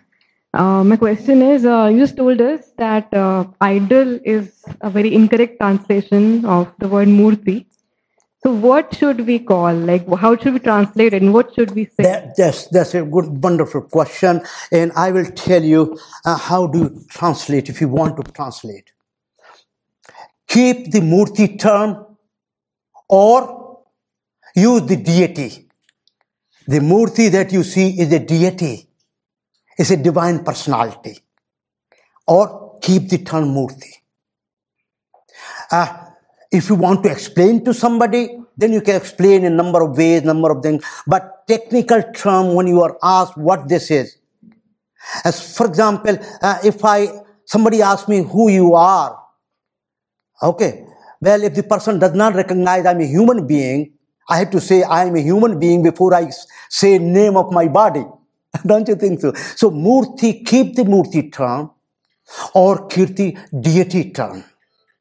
[0.55, 2.43] my question is you've told
[2.81, 3.15] that
[3.63, 4.49] idol is
[4.83, 7.65] a very incorrect translation of the word murti
[8.43, 11.85] so what should we call like how should we translate it and what should we
[11.85, 16.67] say that, that's, that's a good wonderful question and i will tell you uh, how
[16.67, 18.93] do you translate if you want to translate
[20.47, 22.05] keep the murti term
[23.09, 23.67] or
[24.57, 25.69] use the deity.
[26.67, 28.89] The Murti that you see is a deity,
[29.79, 31.19] is a divine personality.
[32.27, 33.93] Or keep the term Murti.
[35.71, 36.06] Uh,
[36.53, 40.23] if you want to explain to somebody, then you can explain in number of ways,
[40.23, 40.85] number of things.
[41.07, 44.17] But technical term, when you are asked what this is,
[45.25, 47.09] as for example, uh, if I
[47.45, 49.19] somebody asks me who you are,
[50.43, 50.87] okay,
[51.21, 53.93] well, if the person does not recognize I'm a human being,
[54.29, 56.31] I have to say I am a human being before I
[56.69, 58.05] say name of my body.
[58.67, 59.33] Don't you think so?
[59.35, 61.71] So Murti, keep the Murti term
[62.55, 64.45] or Kirti deity term.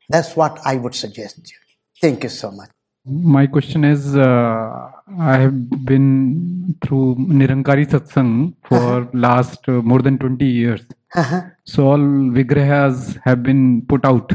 [0.09, 1.57] That's what I would suggest you.
[2.01, 2.69] Thank you so much.
[3.07, 9.05] My question is uh, I have been through Nirankari Satsang for uh-huh.
[9.13, 10.81] last uh, more than 20 years.
[11.13, 11.41] Uh-huh.
[11.65, 14.33] So all Vigrahas have been put out,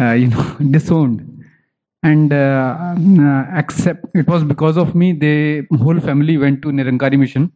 [0.00, 1.28] uh, you know, disowned.
[2.04, 7.18] And uh, uh, except it was because of me, the whole family went to Nirankari
[7.18, 7.52] mission.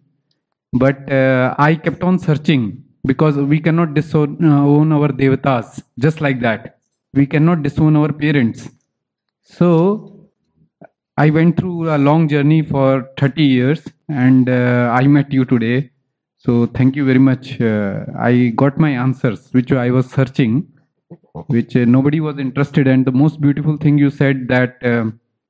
[0.73, 6.41] But uh, I kept on searching because we cannot disown uh, our devatas just like
[6.41, 6.76] that.
[7.17, 8.69] We cannot disown our parents.
[9.43, 10.29] So
[11.17, 15.91] I went through a long journey for 30 years and uh, I met you today.
[16.37, 17.59] So thank you very much.
[17.59, 20.69] Uh, I got my answers, which I was searching,
[21.47, 22.87] which uh, nobody was interested.
[22.87, 25.07] And the most beautiful thing you said that uh,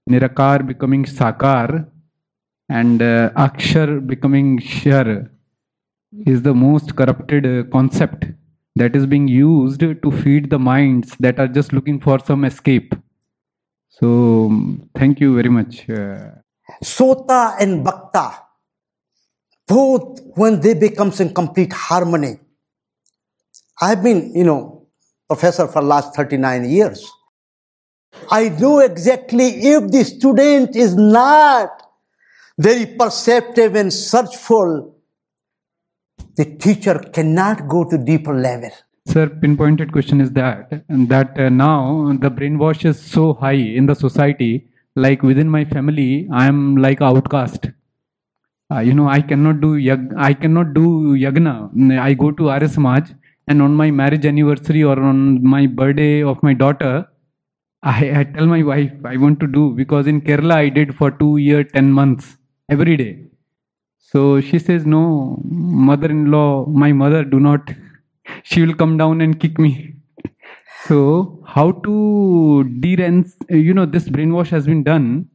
[0.09, 1.89] Nirakar becoming Sakar
[2.69, 5.29] and uh, Akshar becoming Kshar
[6.27, 8.27] is the most corrupted uh, concept
[8.77, 12.95] that is being used to feed the minds that are just looking for some escape.
[13.89, 14.51] So,
[14.95, 15.89] thank you very much.
[15.89, 16.33] Uh,
[16.85, 18.39] Shrota and Vakta,
[19.66, 22.39] both when they becomes in complete harmony.
[23.81, 24.87] I've been, you know,
[25.29, 27.11] professor for last 39 years.
[28.31, 31.83] I know exactly if the student is not
[32.59, 34.96] very perceptive and searchful,
[36.37, 38.70] the teacher cannot go to deeper level.
[39.09, 43.95] Sir, pinpointed question is that that uh, now the brainwash is so high in the
[43.95, 44.68] society.
[44.97, 47.70] Like within my family, I am like outcast.
[48.74, 52.01] Uh, you know, I cannot do yag- I cannot do yagna.
[52.01, 52.68] I go to Arya
[53.49, 57.07] and on my marriage anniversary or on my birthday of my daughter,
[57.82, 61.11] I, I tell my wife I want to do because in Kerala I did for
[61.12, 62.37] two year ten months
[62.68, 63.26] every day.
[64.13, 67.71] So she says, no, mother-in-law, my mother, do not
[68.43, 69.95] she will come down and kick me.
[70.85, 75.29] So, how to de you know, this brainwash has been done,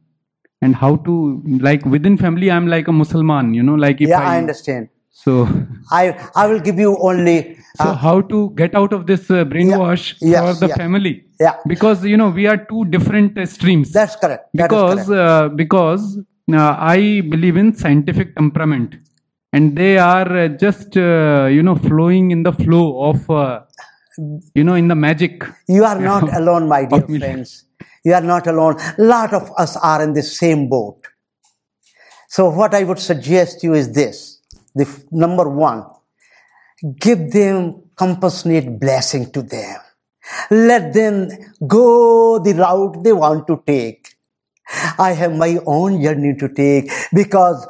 [0.62, 4.20] and how to, like, within family, I'm like a Muslim, you know, like if yeah,
[4.20, 4.88] I, I understand.
[5.10, 5.48] So,
[5.90, 6.02] I
[6.34, 7.58] I will give you only.
[7.78, 10.76] Uh, so, how to get out of this uh, brainwash yeah, yes, for the yeah.
[10.76, 11.24] family?
[11.40, 11.56] Yeah.
[11.66, 13.92] Because, you know, we are two different uh, streams.
[13.92, 14.48] That's correct.
[14.54, 15.10] That because, correct.
[15.10, 16.18] Uh, because
[16.60, 18.96] I believe in scientific temperament
[19.52, 23.60] and they are uh, just uh, you know flowing in the flow of uh,
[24.54, 25.44] you know in the magic.
[25.68, 27.64] You are not alone my dear friends.
[28.04, 28.76] You are not alone.
[28.98, 31.06] A lot of us are in the same boat.
[32.28, 34.40] So what i would suggest you is this.
[34.74, 35.84] The number one
[36.98, 39.78] give them compassionate blessing to them.
[40.50, 41.28] Let them
[41.66, 44.16] go the route they want to take
[44.98, 47.66] i have my own journey to take because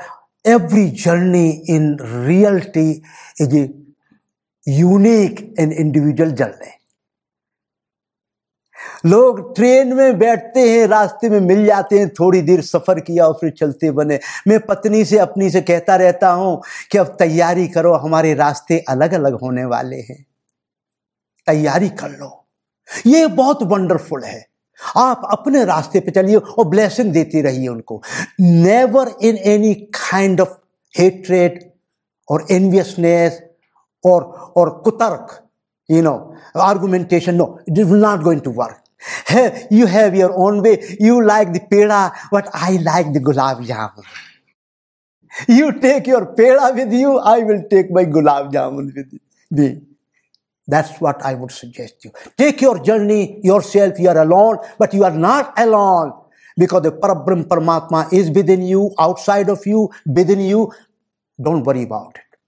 [0.47, 1.97] every journey in
[2.29, 3.01] reality
[3.41, 3.69] is a
[4.69, 6.71] unique and individual journey
[9.07, 13.35] लोग train में बैठते हैं, रास्ते में मिल जाते हैं, थोड़ी देर सफ़र किया और
[13.35, 17.95] फिर चलते बने। मैं पत्नी से, अपनी से कहता रहता हूँ कि अब तैयारी करो,
[17.95, 20.27] हमारे रास्ते अलग अलग होने वाले हैं।
[21.47, 22.47] तैयारी कर लो।
[23.07, 24.52] ये बहुत वंडरफुल है।
[24.97, 28.03] आप अपने रास्ते पे चलिए और ब्लेसिंग देती रहिए उनको।
[28.41, 30.55] Never in any kind of
[30.95, 31.61] hatred
[32.29, 33.41] और एनवियसनेस
[34.05, 34.23] और
[34.57, 35.39] और kutark
[35.89, 36.15] you know
[36.63, 38.79] argumentation no it will not going to work
[39.31, 43.63] है you have your own way you like the peda but I like the gulab
[43.65, 44.05] jamun
[45.51, 49.19] you take your peda with you I will take my gulab jamun with
[49.51, 49.69] me
[50.67, 52.13] that's what I would suggest you.
[52.37, 53.99] Take your journey yourself.
[53.99, 56.13] You are alone, but you are not alone
[56.57, 60.73] because the Parabrahm Paramatma is within you, outside of you, within you.
[61.43, 62.39] Don't worry about it.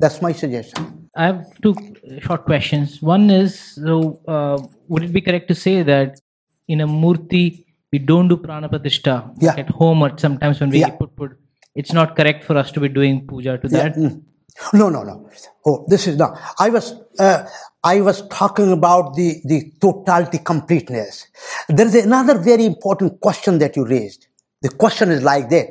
[0.00, 1.10] That's my suggestion.
[1.14, 1.74] I have two
[2.20, 3.02] short questions.
[3.02, 4.58] One is, so uh,
[4.88, 6.20] would it be correct to say that
[6.68, 9.54] in a murti we don't do pranapratishtha yeah.
[9.56, 10.88] at home or sometimes when we yeah.
[10.88, 11.32] put put,
[11.74, 13.82] it's not correct for us to be doing puja to yeah.
[13.82, 13.96] that.
[13.96, 14.22] Mm.
[14.72, 15.28] No, no, no.
[15.66, 16.38] Oh, this is not.
[16.58, 17.48] I was, uh,
[17.82, 21.26] I was talking about the, the totality completeness.
[21.68, 24.26] There is another very important question that you raised.
[24.60, 25.68] The question is like that.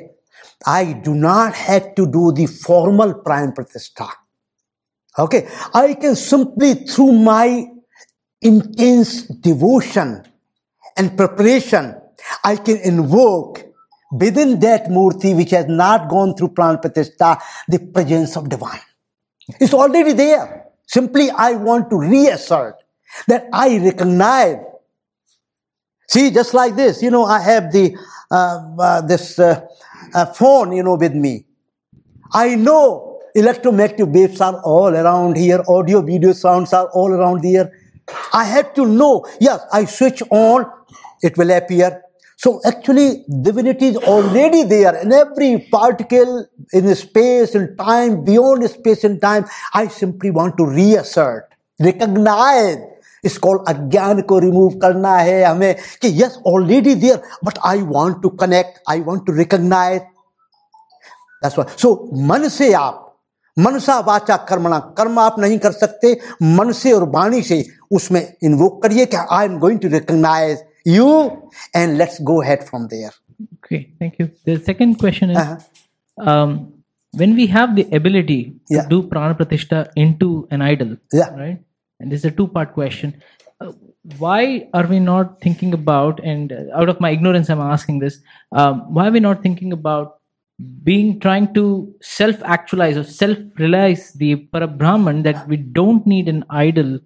[0.66, 4.08] I do not have to do the formal pran pratishtha.
[5.18, 5.48] Okay.
[5.74, 7.66] I can simply through my
[8.40, 10.24] intense devotion
[10.96, 11.96] and preparation,
[12.44, 13.61] I can invoke
[14.12, 18.80] within that murti which has not gone through pran pratishtha, the presence of divine.
[19.60, 20.66] It's already there.
[20.86, 22.76] Simply I want to reassert
[23.26, 24.58] that I recognize
[26.12, 27.96] See, just like this, you know, I have the
[28.30, 29.66] uh, uh, this uh,
[30.12, 31.46] uh, phone, you know, with me.
[32.34, 37.72] I know electromagnetic waves are all around here, audio, video sounds are all around here.
[38.34, 40.66] I have to know, yes, I switch on,
[41.22, 42.02] it will appear.
[42.42, 49.04] So actually, divinity is already there in every particle in space and time, beyond space
[49.04, 49.44] and time.
[49.72, 52.78] I simply want to reassert, recognize.
[53.22, 58.20] It's called अज्ञान को remove करना है हमें कि yes already there but I want
[58.22, 60.00] to connect I want to recognize
[61.42, 61.92] that's why so
[62.30, 62.98] मन से आप
[63.56, 66.12] मनसा वाचा कर्मणा कर्म आप नहीं कर सकते
[66.42, 71.50] मन से और वाणी से उसमें इन्वोक करिए कि I am going to recognize you,
[71.74, 73.12] and let's go ahead from there.
[73.64, 74.30] Okay, thank you.
[74.44, 76.30] The second question is uh-huh.
[76.30, 76.72] um,
[77.12, 78.82] when we have the ability yeah.
[78.82, 81.34] to do pranapratishtha into an idol, yeah.
[81.34, 81.60] right?
[82.00, 83.22] And this is a two part question.
[83.60, 83.72] Uh,
[84.18, 88.20] why are we not thinking about, and uh, out of my ignorance, I'm asking this,
[88.52, 90.18] um, why are we not thinking about
[90.82, 95.44] being trying to self actualize or self realize the Brahman that uh-huh.
[95.48, 96.98] we don't need an idol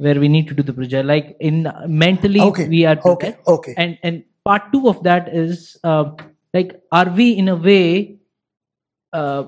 [0.00, 1.02] where we need to do the puja?
[1.02, 3.74] Like in mentally, Okay, we are to okay, okay.
[3.76, 6.12] And and part two of that is uh,
[6.54, 8.16] like, are we in a way
[9.12, 9.44] uh,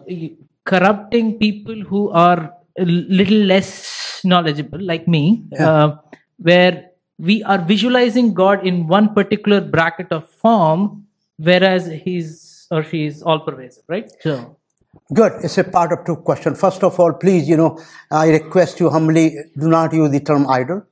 [0.64, 5.96] corrupting people who are a little less knowledgeable, like me, uh,
[6.38, 11.06] where we are visualizing God in one particular bracket of form,
[11.36, 14.10] whereas he's or she is all pervasive, right?
[14.20, 14.56] So,
[15.12, 15.32] Good.
[15.42, 16.60] It's a part of two questions.
[16.60, 17.78] First of all, please, you know,
[18.10, 20.84] I request you humbly do not use the term idol.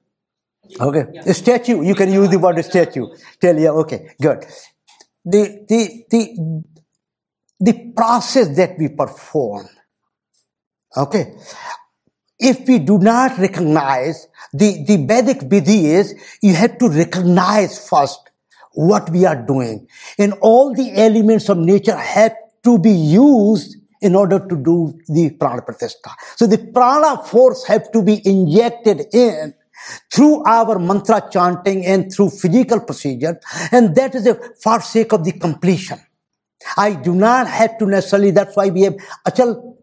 [0.79, 1.05] Okay.
[1.27, 3.07] A statue, you can use the word statue.
[3.41, 4.45] Tell you, okay, good.
[5.25, 6.65] The, the, the,
[7.59, 9.69] the process that we perform,
[10.97, 11.35] okay,
[12.39, 18.31] if we do not recognize, the, the Vedic Vidhi is you have to recognize first
[18.73, 19.89] what we are doing.
[20.19, 25.31] And all the elements of nature have to be used in order to do the
[25.31, 26.13] prana pratishtha.
[26.37, 29.55] So the prana force have to be injected in
[30.13, 33.41] through our mantra chanting and through physical procedure.
[33.73, 35.99] And that is a for sake of the completion.
[36.77, 38.97] I do not have to necessarily, that's why we have
[39.27, 39.77] Achal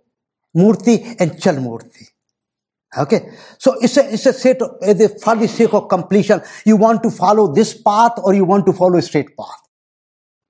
[0.55, 2.07] Murti and Chal Murti.
[2.97, 3.29] Okay,
[3.59, 4.71] so it's a it's a set of,
[5.21, 6.41] for the sake of completion.
[6.65, 9.66] You want to follow this path or you want to follow a straight path.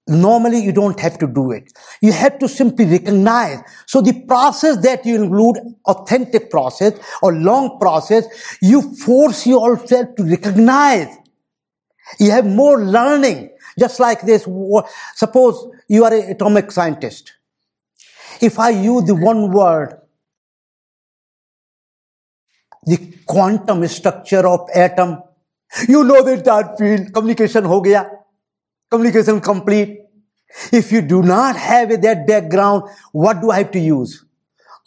[0.07, 1.73] Normally, you don't have to do it.
[2.01, 3.59] You have to simply recognize.
[3.85, 8.25] So the process that you include, authentic process or long process,
[8.61, 11.09] you force yourself to recognize.
[12.19, 13.49] You have more learning.
[13.77, 14.47] Just like this,
[15.15, 17.33] suppose you are an atomic scientist.
[18.41, 19.99] If I use the one word,
[22.85, 25.21] the quantum structure of atom,
[25.87, 28.09] you know the entire field, communication ho gaya,
[28.89, 30.01] communication complete.
[30.71, 34.23] If you do not have that background, what do I have to use?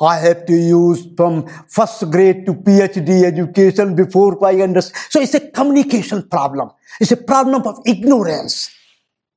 [0.01, 5.06] I have to use from first grade to PhD education before I understand.
[5.10, 6.70] So it's a communication problem.
[7.01, 8.74] It's a problem of ignorance.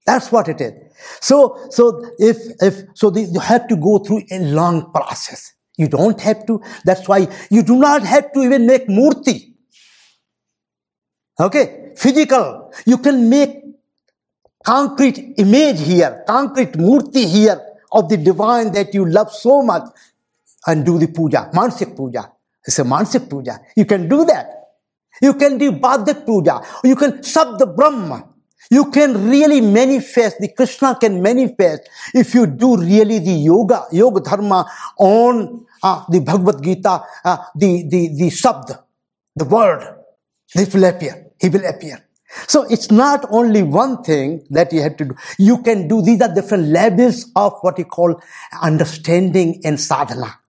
[0.06, 0.74] That's what it is.
[1.20, 5.54] So, so if, if, so the, you have to go through a long process.
[5.78, 6.62] You don't have to.
[6.86, 9.54] That's why you do not have to even make murti.
[11.40, 11.92] Okay.
[11.98, 12.72] Physical.
[12.86, 13.63] You can make
[14.64, 17.62] concrete image here, concrete murti here
[17.92, 19.84] of the divine that you love so much
[20.66, 22.32] and do the puja, mansik puja.
[22.66, 23.60] It's a mansik puja.
[23.76, 24.48] You can do that.
[25.22, 26.62] You can do Bhadak puja.
[26.84, 28.30] You can sub the Brahma.
[28.72, 34.22] You can really manifest, the Krishna can manifest if you do really the yoga, yoga
[34.22, 34.66] dharma
[34.98, 38.82] on uh, the Bhagavad Gita, uh, the, the, the Sabd,
[39.36, 40.00] the word.
[40.56, 41.28] This will appear.
[41.40, 42.06] He will appear.
[42.48, 45.16] So it's not only one thing that you have to do.
[45.38, 48.22] You can do, these are different levels of what you call
[48.62, 50.40] understanding and sadhana.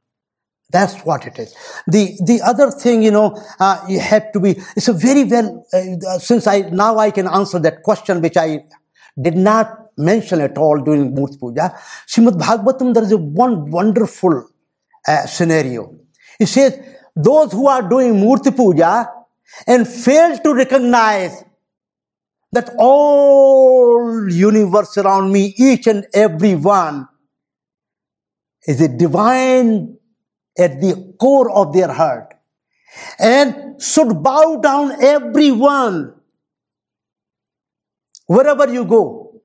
[0.70, 1.54] That's what it is.
[1.86, 4.56] The the other thing, you know, uh, you have to be.
[4.74, 5.64] It's a very well.
[5.72, 8.64] Uh, since I now I can answer that question, which I
[9.20, 11.78] did not mention at all during Murti Puja.
[12.08, 14.48] Srimad Bhagavatam, there is one wonderful
[15.06, 15.94] uh, scenario.
[16.40, 16.76] It says
[17.14, 19.08] those who are doing Murti Puja
[19.68, 21.44] and fail to recognize
[22.54, 27.08] that all universe around me, each and every one,
[28.66, 29.96] is a divine
[30.58, 32.34] at the core of their heart
[33.18, 36.14] and should bow down everyone
[38.26, 39.42] wherever you go.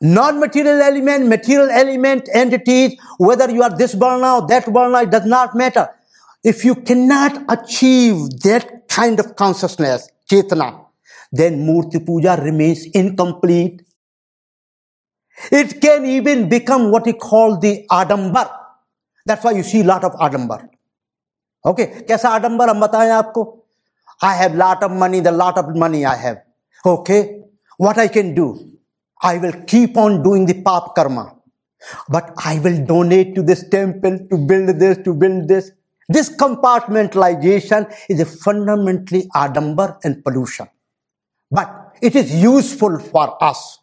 [0.00, 5.24] Non-material element material element entities whether you are this varna or that varna it does
[5.24, 5.88] not matter.
[6.42, 10.81] If you cannot achieve that kind of consciousness chetana
[11.31, 13.83] then Murti Puja remains incomplete.
[15.51, 18.49] It can even become what we call the Adambar.
[19.25, 20.69] That's why you see a lot of Adambar.
[21.65, 23.43] Okay, कैसा आडंबर हम बताएं आपको
[24.21, 26.37] I have lot of money, the lot of money I have.
[26.85, 27.41] Okay,
[27.77, 28.77] what I can do?
[29.21, 31.35] I will keep on doing the pap karma.
[32.09, 35.71] But I will donate to this temple to build this, to build this.
[36.09, 40.67] This compartmentalization is a fundamentally adambar and pollution.
[41.52, 43.78] But it is useful for us.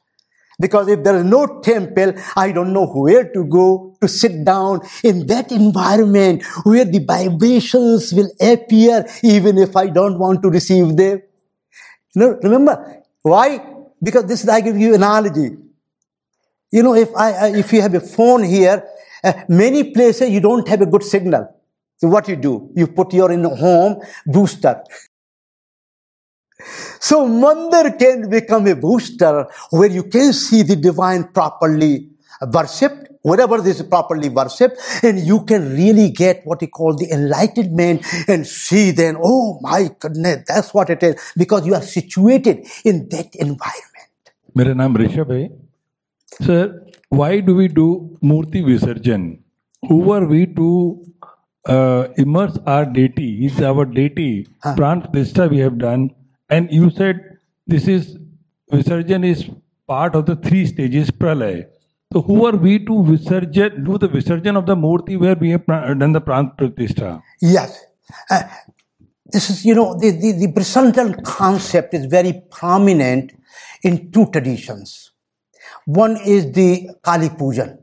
[0.60, 4.82] Because if there is no temple, I don't know where to go to sit down
[5.04, 10.98] in that environment where the vibrations will appear even if I don't want to receive
[10.98, 11.22] them.
[12.14, 13.64] You know, remember why?
[14.04, 15.56] Because this I give you an analogy.
[16.72, 18.84] You know, if I, I if you have a phone here,
[19.24, 21.56] uh, many places you don't have a good signal.
[21.98, 22.72] So what you do?
[22.76, 24.84] You put your in home booster.
[27.01, 32.11] So mandir can become a booster where you can see the divine properly
[32.52, 37.11] worshipped, whatever this is properly worshipped, and you can really get what we call the
[37.11, 42.66] enlightenment and see then, oh my goodness, that's what it is, because you are situated
[42.85, 43.90] in that environment.
[44.56, 45.48] मेरा नाम ऋषभ है
[46.43, 46.66] sir
[47.20, 47.86] why do we do
[48.31, 49.24] murti visarjan
[49.89, 50.69] who are we to
[51.74, 54.28] uh, immerse our deity is our deity
[54.78, 56.06] pran pratishtha we have done
[56.49, 57.19] and you said
[57.67, 58.17] this is
[58.71, 59.49] visarjan is
[59.88, 61.65] part of the three stages pralay
[62.13, 65.65] so who are we to visarjan do the visarjan of the murti where we have
[66.03, 67.11] done the pran pratishtha
[67.41, 67.85] Yes.
[68.30, 68.43] Uh,
[69.31, 73.34] this is, you know, the, the, the concept is very prominent
[73.84, 75.11] in two traditions.
[75.85, 77.77] One is the Kali Pujan.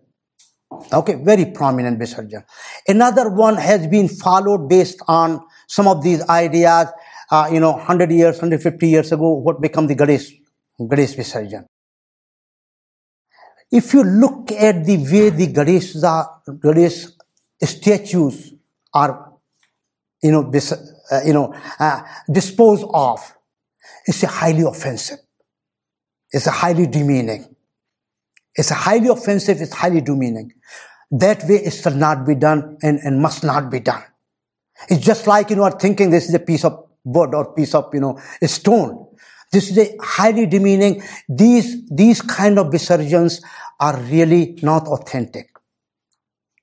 [0.93, 2.45] Okay, very prominent Visarjan.
[2.89, 6.89] Another one has been followed based on some of these ideas,
[7.31, 10.33] uh, you know, 100 years, 150 years ago, what become the Ganesh,
[10.79, 11.67] Ganesh Visarjan.
[13.71, 15.97] If you look at the way the Ganesh,
[16.63, 17.07] Ganesh
[17.63, 18.53] statues
[18.95, 19.37] are
[20.23, 20.53] you know,
[21.11, 23.21] uh, you know, uh, dispose of,
[24.07, 25.19] it's a highly offensive.
[26.33, 27.55] It's a highly demeaning.
[28.55, 30.53] It's a highly offensive, it's highly demeaning.
[31.11, 34.03] That way it shall not be done and, and must not be done.
[34.89, 37.89] It's just like, you know, thinking this is a piece of wood or piece of,
[37.95, 39.07] you know, a stone.
[39.53, 41.03] This is a highly demeaning.
[41.29, 43.43] These, these kind of visarjans
[43.81, 45.51] are really not authentic.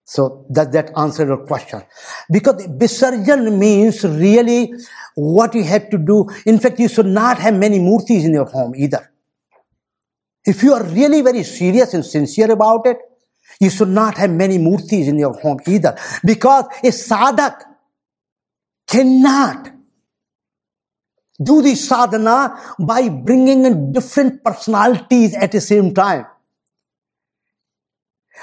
[0.06, 1.82] So that that answer your question.
[2.30, 4.74] Because Visarjan means really
[5.16, 6.28] what you have to do.
[6.46, 9.10] In fact, you should not have many murtis in your home either.
[10.46, 12.98] If you are really very serious and sincere about it,
[13.62, 15.98] you should not have many murtis in your home either.
[16.26, 17.62] Because a sadhak
[18.88, 19.72] cannot
[21.42, 26.26] do the sadhana by bringing in different personalities at the same time.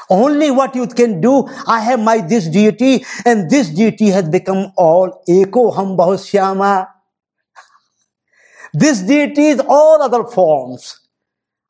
[0.09, 4.73] Only what you can do, I have my this deity, and this deity has become
[4.77, 6.89] all Eko Ham Bahushyama.
[8.73, 11.01] This deity is all other forms.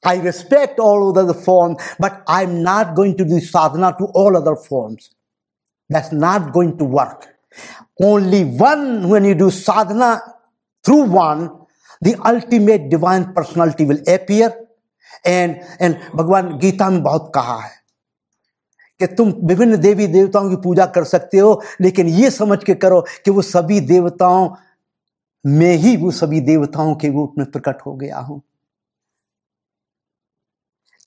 [0.04, 4.56] I respect all other forms, but I'm not going to do sadhana to all other
[4.56, 5.10] forms.
[5.90, 7.26] That's not going to work.
[8.00, 10.22] Only one, when you do sadhana
[10.84, 11.50] through one,
[12.02, 14.52] the ultimate divine personality will appear.
[15.24, 17.78] And, and Bhagwan Gita में बहुत कहा है
[19.00, 23.00] कि तुम विभिन्न देवी देवताओं की पूजा कर सकते हो लेकिन ये समझ के करो
[23.24, 24.48] कि वो सभी देवताओं
[25.44, 28.40] में ही वो सभी देवताओं के रूप में प्रकट हो गया हूँ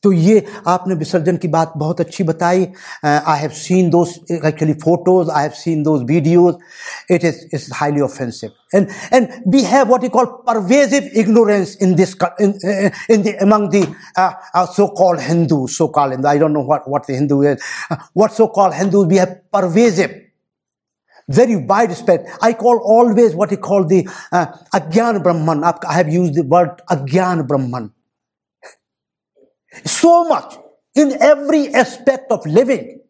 [0.04, 2.68] तो ये आपने विसर्जन की बात बहुत अच्छी बताई।
[3.06, 8.02] I have seen those actually photos I have seen those videos it is is highly
[8.02, 13.84] offensive and and we have what you call pervasive ignorance in this in the among
[14.76, 17.58] so call Hindu so call Hindu I don't know what what the is
[18.18, 20.20] what so called Hindu we have pervasive
[21.30, 24.04] very wide spect I call always what you call the
[24.76, 27.90] agyan Brahman आपका I have use the word agyan Brahman
[29.86, 30.56] So much
[30.96, 33.02] in every aspect of living.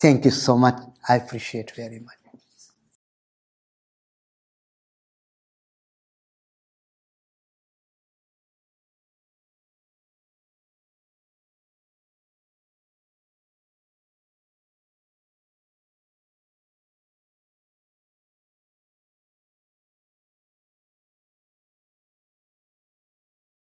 [0.00, 0.80] Thank you so much.
[1.08, 2.23] I appreciate very much.